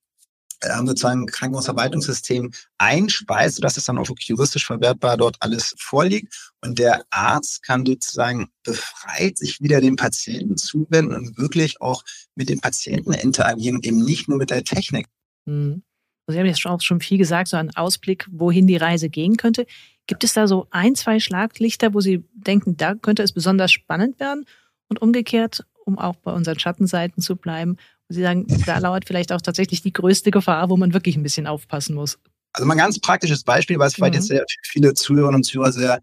äh, 0.62 0.78
sozusagen 0.86 1.26
Krankenhausverwaltungssystem 1.26 2.52
einspeist, 2.78 3.56
sodass 3.56 3.78
es 3.78 3.86
dann 3.86 3.98
auch 3.98 4.10
wirklich 4.10 4.28
juristisch 4.28 4.66
verwertbar 4.66 5.18
dort 5.18 5.38
alles 5.40 5.76
vorliegt. 5.78 6.52
Und 6.62 6.80
der 6.80 7.04
Arzt 7.10 7.64
kann 7.64 7.86
sozusagen 7.86 8.50
befreit 8.64 9.38
sich 9.38 9.60
wieder 9.62 9.82
dem 9.82 9.96
Patienten 9.96 10.58
zuwenden 10.58 11.16
und 11.16 11.38
wirklich 11.38 11.82
auch 11.82 12.04
mit 12.36 12.50
dem 12.50 12.60
Patienten 12.60 13.14
interagieren 13.14 13.78
und 13.78 13.86
eben 13.86 14.04
nicht 14.04 14.28
nur 14.28 14.38
mit 14.38 14.52
der 14.52 14.64
Technik. 14.64 15.08
Mhm. 15.46 15.84
Sie 16.28 16.40
haben 16.40 16.46
jetzt 16.46 16.66
auch 16.66 16.82
schon 16.82 17.02
viel 17.02 17.18
gesagt, 17.18 17.50
so 17.50 17.58
ein 17.58 17.76
Ausblick, 17.76 18.28
wohin 18.32 18.68
die 18.68 18.78
Reise 18.78 19.10
gehen 19.10 19.38
könnte. 19.38 19.66
Gibt 20.08 20.24
es 20.24 20.34
da 20.34 20.48
so 20.48 20.68
ein, 20.72 20.96
zwei 20.96 21.20
Schlaglichter, 21.20 21.94
wo 21.94 22.02
Sie 22.02 22.24
denken, 22.34 22.78
da 22.78 22.96
könnte 22.96 23.24
es 23.24 23.34
besonders 23.34 23.72
spannend 23.72 24.20
werden? 24.20 24.46
Und 24.88 25.02
umgekehrt, 25.02 25.66
um 25.86 25.98
auch 25.98 26.16
bei 26.18 26.32
unseren 26.32 26.60
Schattenseiten 26.60 27.22
zu 27.22 27.36
bleiben, 27.36 27.78
Sie 28.12 28.22
sagen, 28.22 28.46
da 28.66 28.78
lauert 28.80 29.06
vielleicht 29.06 29.32
auch 29.32 29.42
tatsächlich 29.42 29.82
die 29.82 29.94
größte 29.94 30.32
Gefahr, 30.32 30.70
wo 30.70 30.78
man 30.78 30.94
wirklich 30.94 31.16
ein 31.16 31.24
bisschen 31.24 31.48
aufpassen 31.48 31.96
muss. 31.96 32.20
Also 32.54 32.68
mal 32.68 32.74
ein 32.74 32.80
ganz 32.80 33.00
praktisches 33.00 33.44
Beispiel, 33.44 33.80
weil 33.80 33.88
es 33.88 33.96
vielleicht 33.96 34.16
jetzt 34.16 34.30
mhm. 34.30 34.36
sehr 34.36 34.46
viele 34.64 34.94
Zuhörerinnen 34.94 35.38
und 35.40 35.44
Zuhörer 35.44 35.72
sehr 35.72 36.02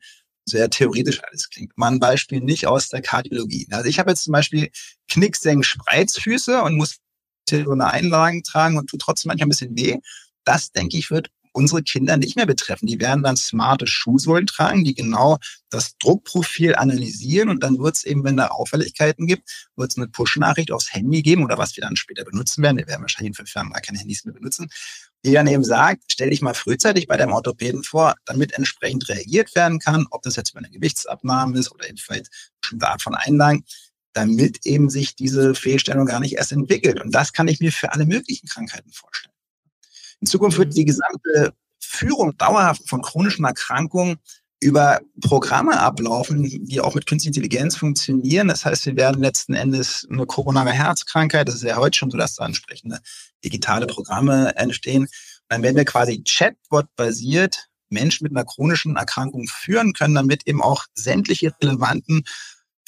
sehr 0.48 0.70
theoretisch 0.70 1.22
alles 1.24 1.48
klingt. 1.50 1.76
Mal 1.76 1.92
ein 1.92 2.00
Beispiel 2.00 2.40
nicht 2.40 2.66
aus 2.66 2.88
der 2.88 3.02
Kardiologie. 3.02 3.68
Also 3.70 3.88
ich 3.88 3.98
habe 3.98 4.10
jetzt 4.10 4.24
zum 4.24 4.32
Beispiel 4.32 4.70
Knicksenk-Spreizfüße 5.08 6.62
und 6.62 6.76
muss 6.76 6.96
so 7.48 7.70
eine 7.70 7.90
Einlagen 7.90 8.42
tragen 8.42 8.76
und 8.76 8.88
tut 8.90 9.00
trotzdem 9.00 9.28
manchmal 9.28 9.46
ein 9.46 9.50
bisschen 9.50 9.76
weh. 9.76 9.98
Das, 10.44 10.72
denke 10.72 10.96
ich, 10.96 11.10
wird 11.10 11.30
unsere 11.58 11.82
Kinder 11.82 12.16
nicht 12.16 12.36
mehr 12.36 12.46
betreffen. 12.46 12.86
Die 12.86 13.00
werden 13.00 13.24
dann 13.24 13.36
smarte 13.36 13.88
Schuhsohlen 13.88 14.46
tragen, 14.46 14.84
die 14.84 14.94
genau 14.94 15.38
das 15.70 15.98
Druckprofil 15.98 16.76
analysieren 16.76 17.48
und 17.48 17.64
dann 17.64 17.78
wird 17.80 17.96
es 17.96 18.04
eben, 18.04 18.22
wenn 18.22 18.36
da 18.36 18.46
Auffälligkeiten 18.46 19.26
gibt, 19.26 19.68
wird 19.74 19.90
es 19.90 19.96
eine 19.96 20.06
Push-Nachricht 20.06 20.70
aufs 20.70 20.92
Handy 20.94 21.22
geben 21.22 21.42
oder 21.42 21.58
was 21.58 21.76
wir 21.76 21.82
dann 21.82 21.96
später 21.96 22.24
benutzen 22.24 22.62
werden. 22.62 22.78
Wir 22.78 22.86
werden 22.86 23.02
wahrscheinlich 23.02 23.30
in 23.30 23.34
fünf 23.34 23.52
Jahren 23.52 23.70
gar 23.70 23.82
keine 23.82 23.98
Handys 23.98 24.24
mehr 24.24 24.34
benutzen. 24.34 24.70
Die 25.24 25.32
dann 25.32 25.48
eben 25.48 25.64
sagt, 25.64 26.04
stell 26.06 26.30
dich 26.30 26.42
mal 26.42 26.54
frühzeitig 26.54 27.08
bei 27.08 27.16
deinem 27.16 27.32
Orthopäden 27.32 27.82
vor, 27.82 28.14
damit 28.24 28.52
entsprechend 28.52 29.08
reagiert 29.08 29.56
werden 29.56 29.80
kann, 29.80 30.06
ob 30.12 30.22
das 30.22 30.36
jetzt 30.36 30.54
bei 30.54 30.60
einer 30.60 30.70
Gewichtsabnahme 30.70 31.58
ist 31.58 31.72
oder 31.72 31.88
eben 31.88 31.98
vielleicht 31.98 32.28
bestimmte 32.60 32.88
Art 32.88 33.02
von 33.02 33.16
Einlagen 33.16 33.64
damit 34.14 34.66
eben 34.66 34.90
sich 34.90 35.14
diese 35.14 35.54
Fehlstellung 35.54 36.06
gar 36.06 36.18
nicht 36.18 36.36
erst 36.36 36.50
entwickelt. 36.50 37.00
Und 37.00 37.14
das 37.14 37.32
kann 37.32 37.46
ich 37.46 37.60
mir 37.60 37.70
für 37.70 37.92
alle 37.92 38.04
möglichen 38.04 38.48
Krankheiten 38.48 38.90
vorstellen. 38.90 39.37
In 40.20 40.26
Zukunft 40.26 40.58
wird 40.58 40.68
mhm. 40.68 40.74
die 40.74 40.84
gesamte 40.84 41.54
Führung 41.80 42.36
dauerhaft 42.36 42.88
von 42.88 43.02
chronischen 43.02 43.44
Erkrankungen 43.44 44.18
über 44.60 45.00
Programme 45.20 45.78
ablaufen, 45.78 46.42
die 46.42 46.80
auch 46.80 46.94
mit 46.94 47.06
künstlicher 47.06 47.36
Intelligenz 47.36 47.76
funktionieren. 47.76 48.48
Das 48.48 48.64
heißt, 48.64 48.86
wir 48.86 48.96
werden 48.96 49.22
letzten 49.22 49.54
Endes 49.54 50.06
eine 50.10 50.26
koronare 50.26 50.72
Herzkrankheit, 50.72 51.46
das 51.46 51.56
ist 51.56 51.62
ja 51.62 51.76
heute 51.76 51.96
schon 51.96 52.10
so, 52.10 52.18
dass 52.18 52.34
da 52.34 52.44
entsprechende 52.44 52.98
digitale 53.44 53.86
Programme 53.86 54.56
entstehen. 54.56 55.02
Und 55.02 55.10
dann 55.48 55.62
werden 55.62 55.76
wir 55.76 55.84
quasi 55.84 56.22
Chatbot-basiert 56.24 57.68
Menschen 57.90 58.24
mit 58.24 58.32
einer 58.32 58.44
chronischen 58.44 58.96
Erkrankung 58.96 59.46
führen 59.46 59.92
können, 59.92 60.14
damit 60.14 60.46
eben 60.46 60.62
auch 60.62 60.84
sämtliche 60.94 61.52
relevanten 61.62 62.24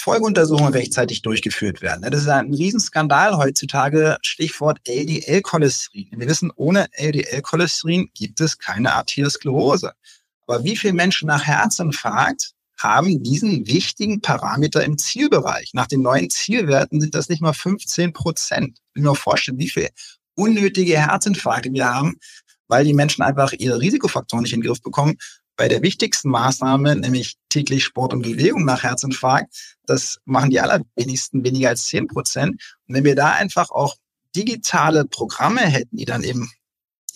Folgeuntersuchungen 0.00 0.72
rechtzeitig 0.72 1.20
durchgeführt 1.20 1.82
werden. 1.82 2.02
Das 2.10 2.22
ist 2.22 2.28
ein 2.28 2.54
Riesenskandal 2.54 3.36
heutzutage. 3.36 4.16
Stichwort 4.22 4.78
LDL-Cholesterin. 4.88 6.08
Wir 6.16 6.26
wissen, 6.26 6.50
ohne 6.56 6.86
LDL-Cholesterin 6.92 8.08
gibt 8.14 8.40
es 8.40 8.58
keine 8.58 8.94
Arteriosklerose. 8.94 9.92
Aber 10.46 10.64
wie 10.64 10.76
viele 10.76 10.94
Menschen 10.94 11.28
nach 11.28 11.46
Herzinfarkt 11.46 12.52
haben 12.78 13.22
diesen 13.22 13.66
wichtigen 13.66 14.22
Parameter 14.22 14.82
im 14.82 14.96
Zielbereich? 14.96 15.72
Nach 15.74 15.86
den 15.86 16.00
neuen 16.00 16.30
Zielwerten 16.30 17.00
sind 17.00 17.14
das 17.14 17.28
nicht 17.28 17.42
mal 17.42 17.52
15 17.52 18.14
Prozent. 18.14 18.78
Ich 18.94 19.02
will 19.02 19.10
mir 19.10 19.14
vorstellen, 19.14 19.58
wie 19.58 19.68
viele 19.68 19.90
unnötige 20.34 20.98
Herzinfarkte 20.98 21.72
wir 21.72 21.92
haben, 21.92 22.16
weil 22.68 22.84
die 22.84 22.94
Menschen 22.94 23.22
einfach 23.22 23.52
ihre 23.52 23.78
Risikofaktoren 23.78 24.44
nicht 24.44 24.54
in 24.54 24.60
den 24.60 24.66
Griff 24.66 24.80
bekommen 24.80 25.18
bei 25.60 25.68
der 25.68 25.82
wichtigsten 25.82 26.30
Maßnahme, 26.30 26.96
nämlich 26.96 27.36
täglich 27.50 27.84
Sport 27.84 28.14
und 28.14 28.22
Bewegung 28.22 28.64
nach 28.64 28.82
Herzinfarkt, 28.82 29.76
das 29.84 30.18
machen 30.24 30.48
die 30.48 30.58
allerwenigsten 30.58 31.44
weniger 31.44 31.68
als 31.68 31.84
10 31.84 32.06
Prozent. 32.06 32.62
Und 32.88 32.94
wenn 32.94 33.04
wir 33.04 33.14
da 33.14 33.32
einfach 33.32 33.70
auch 33.70 33.94
digitale 34.34 35.04
Programme 35.04 35.60
hätten, 35.60 35.98
die 35.98 36.06
dann 36.06 36.22
eben 36.22 36.50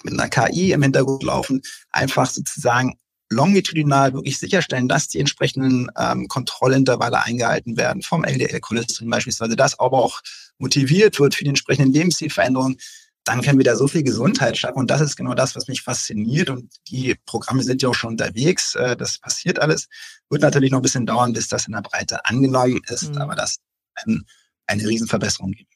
mit 0.03 0.13
einer 0.13 0.29
KI 0.29 0.73
im 0.73 0.83
Hintergrund 0.83 1.23
laufen, 1.23 1.63
einfach 1.89 2.29
sozusagen 2.29 2.99
longitudinal 3.31 4.13
wirklich 4.13 4.39
sicherstellen, 4.39 4.89
dass 4.89 5.09
die 5.09 5.21
entsprechenden 5.21 5.89
ähm, 5.99 6.29
Kontrollintervalle 6.29 7.25
eingehalten 7.25 7.79
werden, 7.79 8.03
vom 8.03 8.25
LDL-Cholesterin 8.25 9.09
beispielsweise, 9.09 9.57
dass 9.57 9.79
aber 9.79 10.05
auch 10.05 10.21
motiviert 10.59 11.19
wird 11.19 11.35
für 11.35 11.45
die 11.45 11.49
entsprechenden 11.49 11.95
Lebensstilveränderungen, 11.95 12.77
dann 13.25 13.41
können 13.41 13.59
wir 13.59 13.65
da 13.65 13.75
so 13.75 13.89
viel 13.89 14.03
Gesundheit 14.03 14.57
schaffen. 14.57 14.79
Und 14.79 14.91
das 14.91 15.01
ist 15.01 15.17
genau 15.17 15.35
das, 15.35 15.57
was 15.57 15.67
mich 15.67 15.83
fasziniert. 15.83 16.51
Und 16.51 16.75
die 16.89 17.17
Programme 17.25 17.63
sind 17.63 17.81
ja 17.83 17.89
auch 17.89 17.95
schon 17.95 18.13
unterwegs. 18.13 18.75
Äh, 18.75 18.97
das 18.97 19.19
passiert 19.19 19.59
alles. 19.59 19.89
Wird 20.29 20.43
natürlich 20.43 20.71
noch 20.71 20.79
ein 20.81 20.83
bisschen 20.83 21.07
dauern, 21.07 21.33
bis 21.33 21.49
das 21.49 21.67
in 21.67 21.73
der 21.73 21.81
Breite 21.81 22.25
angenommen 22.27 22.81
ist, 22.89 23.15
mhm. 23.15 23.23
aber 23.23 23.35
das 23.35 23.57
ein, 23.95 24.25
eine 24.67 24.87
Riesenverbesserung 24.87 25.53
gibt. 25.53 25.73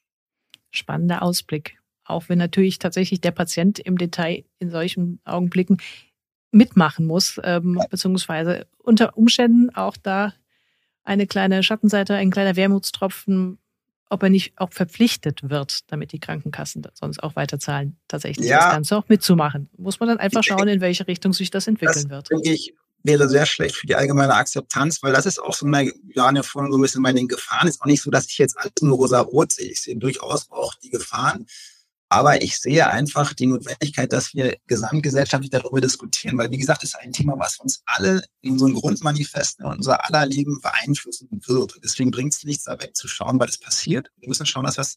Spannender 0.70 1.22
Ausblick. 1.22 1.78
Auch 2.04 2.28
wenn 2.28 2.38
natürlich 2.38 2.78
tatsächlich 2.78 3.20
der 3.20 3.30
Patient 3.32 3.78
im 3.78 3.96
Detail 3.96 4.44
in 4.58 4.70
solchen 4.70 5.20
Augenblicken 5.24 5.78
mitmachen 6.50 7.06
muss, 7.06 7.40
ähm, 7.44 7.80
beziehungsweise 7.90 8.66
unter 8.78 9.16
Umständen 9.16 9.70
auch 9.74 9.96
da 9.96 10.34
eine 11.04 11.26
kleine 11.26 11.62
Schattenseite, 11.62 12.14
ein 12.14 12.30
kleiner 12.30 12.56
Wermutstropfen, 12.56 13.58
ob 14.10 14.22
er 14.22 14.30
nicht 14.30 14.52
auch 14.56 14.72
verpflichtet 14.72 15.48
wird, 15.48 15.90
damit 15.92 16.12
die 16.12 16.20
Krankenkassen 16.20 16.86
sonst 16.94 17.22
auch 17.22 17.36
weiterzahlen, 17.36 17.96
tatsächlich 18.08 18.48
ja. 18.48 18.58
das 18.58 18.72
Ganze 18.72 18.96
auch 18.96 19.08
mitzumachen. 19.08 19.68
Muss 19.76 20.00
man 20.00 20.08
dann 20.08 20.18
einfach 20.18 20.42
schauen, 20.42 20.68
in 20.68 20.80
welche 20.80 21.06
Richtung 21.06 21.32
sich 21.32 21.50
das 21.50 21.66
entwickeln 21.66 22.08
das, 22.08 22.10
wird. 22.10 22.30
Denke 22.30 22.52
ich, 22.52 22.74
wäre 23.02 23.28
sehr 23.28 23.46
schlecht 23.46 23.76
für 23.76 23.86
die 23.86 23.94
allgemeine 23.94 24.34
Akzeptanz, 24.34 25.02
weil 25.02 25.12
das 25.12 25.26
ist 25.26 25.38
auch 25.38 25.54
so 25.54 25.66
eine, 25.66 25.92
ja, 26.14 26.26
eine 26.26 26.42
Form 26.42 26.70
so 26.70 26.78
ein 26.78 26.82
bisschen 26.82 27.02
bei 27.02 27.12
den 27.12 27.28
Gefahren. 27.28 27.68
Ist 27.68 27.80
auch 27.80 27.86
nicht 27.86 28.02
so, 28.02 28.10
dass 28.10 28.26
ich 28.26 28.38
jetzt 28.38 28.58
alles 28.58 28.72
nur 28.80 28.96
rosa-rot 28.96 29.52
sehe. 29.52 29.70
Ich 29.70 29.80
sehe 29.80 29.96
durchaus 29.96 30.50
auch 30.50 30.74
die 30.74 30.90
Gefahren. 30.90 31.46
Aber 32.10 32.42
ich 32.42 32.58
sehe 32.58 32.88
einfach 32.88 33.34
die 33.34 33.46
Notwendigkeit, 33.46 34.12
dass 34.12 34.32
wir 34.32 34.56
gesamtgesellschaftlich 34.66 35.50
darüber 35.50 35.80
diskutieren, 35.80 36.38
weil 36.38 36.50
wie 36.50 36.56
gesagt, 36.56 36.82
das 36.82 36.90
ist 36.90 36.96
ein 36.96 37.12
Thema, 37.12 37.38
was 37.38 37.58
uns 37.58 37.82
alle 37.84 38.22
in 38.40 38.52
unseren 38.52 38.74
Grundmanifesten 38.74 39.66
und 39.66 39.76
unser 39.76 40.06
aller 40.06 40.24
Leben 40.24 40.58
beeinflussen 40.62 41.28
wird. 41.46 41.74
Deswegen 41.84 42.10
bringt 42.10 42.32
es 42.32 42.44
nichts, 42.44 42.64
da 42.64 42.80
wegzuschauen, 42.80 43.38
weil 43.38 43.48
es 43.48 43.58
passiert. 43.58 44.10
Wir 44.16 44.28
müssen 44.28 44.46
schauen, 44.46 44.64
dass 44.64 44.78
wir 44.78 44.82
es 44.82 44.96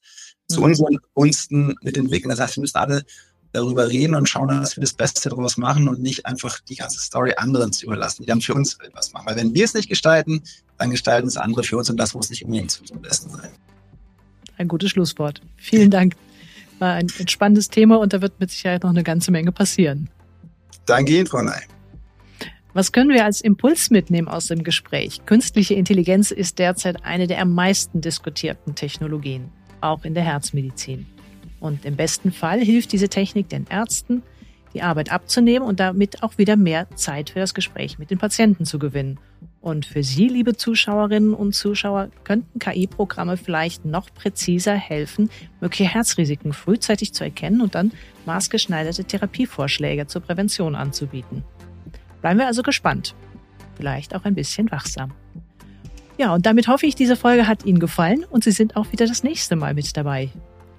mhm. 0.50 0.54
zu 0.54 0.62
unseren 0.62 0.98
Gunsten 1.14 1.76
mitentwickeln. 1.82 2.30
Das 2.30 2.40
heißt, 2.40 2.56
wir 2.56 2.62
müssen 2.62 2.78
alle 2.78 3.04
darüber 3.52 3.90
reden 3.90 4.16
und 4.16 4.30
schauen, 4.30 4.48
dass 4.48 4.78
wir 4.78 4.82
das 4.82 4.94
Beste 4.94 5.28
daraus 5.28 5.58
machen 5.58 5.90
und 5.90 6.00
nicht 6.02 6.26
einfach 6.26 6.62
die 6.62 6.76
ganze 6.76 7.02
Story 7.02 7.34
anderen 7.36 7.74
zu 7.74 7.88
überlassen, 7.88 8.24
die 8.24 8.28
dann 8.28 8.40
für 8.40 8.54
uns 8.54 8.78
etwas 8.80 9.12
machen. 9.12 9.26
Weil 9.26 9.36
wenn 9.36 9.54
wir 9.54 9.66
es 9.66 9.74
nicht 9.74 9.90
gestalten, 9.90 10.44
dann 10.78 10.92
gestalten 10.92 11.28
es 11.28 11.36
andere 11.36 11.64
für 11.64 11.76
uns 11.76 11.90
und 11.90 11.98
das 11.98 12.14
muss 12.14 12.30
nicht 12.30 12.46
unbedingt 12.46 12.72
zu 12.72 12.80
unserem 12.80 13.02
Besten 13.02 13.30
sein. 13.32 13.52
Ein 14.58 14.70
gutes 14.70 14.92
Schlusswort. 14.92 15.42
Vielen 15.58 15.92
Dank 15.92 16.16
war 16.82 16.96
ein 16.96 17.08
spannendes 17.10 17.70
Thema 17.70 18.00
und 18.00 18.14
da 18.14 18.22
wird 18.22 18.40
mit 18.40 18.52
Sicherheit 18.52 18.84
noch 18.84 18.90
eine 18.90 19.04
ganze 19.04 19.32
Menge 19.32 19.52
passieren. 19.52 20.10
Danke 20.86 21.16
Ihnen, 21.18 21.28
Frau 21.28 21.42
Ney. 21.42 21.62
Was 22.74 22.92
können 22.92 23.10
wir 23.10 23.26
als 23.26 23.42
Impuls 23.42 23.90
mitnehmen 23.92 24.28
aus 24.28 24.48
dem 24.48 24.64
Gespräch? 24.64 25.26
Künstliche 25.26 25.74
Intelligenz 25.74 26.32
ist 26.32 26.58
derzeit 26.58 27.04
eine 27.04 27.28
der 27.28 27.42
am 27.42 27.54
meisten 27.54 28.02
diskutierten 28.02 28.76
Technologien, 28.76 29.50
auch 29.82 30.06
in 30.06 30.14
der 30.14 30.24
Herzmedizin. 30.24 31.06
Und 31.60 31.86
im 31.86 31.96
besten 31.96 32.32
Fall 32.32 32.60
hilft 32.62 32.94
diese 32.94 33.10
Technik 33.10 33.50
den 33.50 33.68
Ärzten, 33.68 34.24
die 34.74 34.82
Arbeit 34.82 35.12
abzunehmen 35.12 35.68
und 35.68 35.80
damit 35.80 36.24
auch 36.24 36.38
wieder 36.38 36.56
mehr 36.56 36.90
Zeit 36.96 37.32
für 37.32 37.40
das 37.40 37.54
Gespräch 37.54 38.00
mit 38.00 38.10
den 38.10 38.18
Patienten 38.18 38.66
zu 38.66 38.80
gewinnen. 38.80 39.20
Und 39.62 39.86
für 39.86 40.02
Sie, 40.02 40.28
liebe 40.28 40.58
Zuschauerinnen 40.58 41.36
und 41.36 41.54
Zuschauer, 41.54 42.10
könnten 42.24 42.58
KI-Programme 42.58 43.38
vielleicht 43.38 43.86
noch 43.86 44.12
präziser 44.12 44.74
helfen, 44.74 45.30
mögliche 45.60 45.86
Herzrisiken 45.86 46.52
frühzeitig 46.52 47.14
zu 47.14 47.24
erkennen 47.24 47.62
und 47.62 47.76
dann 47.76 47.92
maßgeschneiderte 48.26 49.04
Therapievorschläge 49.04 50.08
zur 50.08 50.24
Prävention 50.24 50.74
anzubieten. 50.74 51.44
Bleiben 52.22 52.40
wir 52.40 52.48
also 52.48 52.64
gespannt. 52.64 53.14
Vielleicht 53.76 54.16
auch 54.16 54.26
ein 54.26 54.34
bisschen 54.34 54.72
wachsam. 54.72 55.12
Ja, 56.18 56.34
und 56.34 56.46
damit 56.46 56.68
hoffe 56.68 56.88
ich, 56.88 56.96
diese 56.96 57.16
Folge 57.16 57.48
hat 57.48 57.66
Ihnen 57.66 57.80
gefallen 57.80 58.26
und 58.30 58.44
Sie 58.44 58.52
sind 58.52 58.76
auch 58.76 58.92
wieder 58.92 59.06
das 59.06 59.24
nächste 59.24 59.56
Mal 59.56 59.76
mit 59.76 59.96
dabei, 59.96 60.30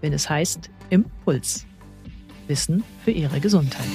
wenn 0.01 0.13
es 0.13 0.29
heißt 0.29 0.71
Impuls. 0.91 1.67
Wissen 2.49 2.83
für 3.05 3.13
Ihre 3.13 3.39
Gesundheit. 3.39 3.87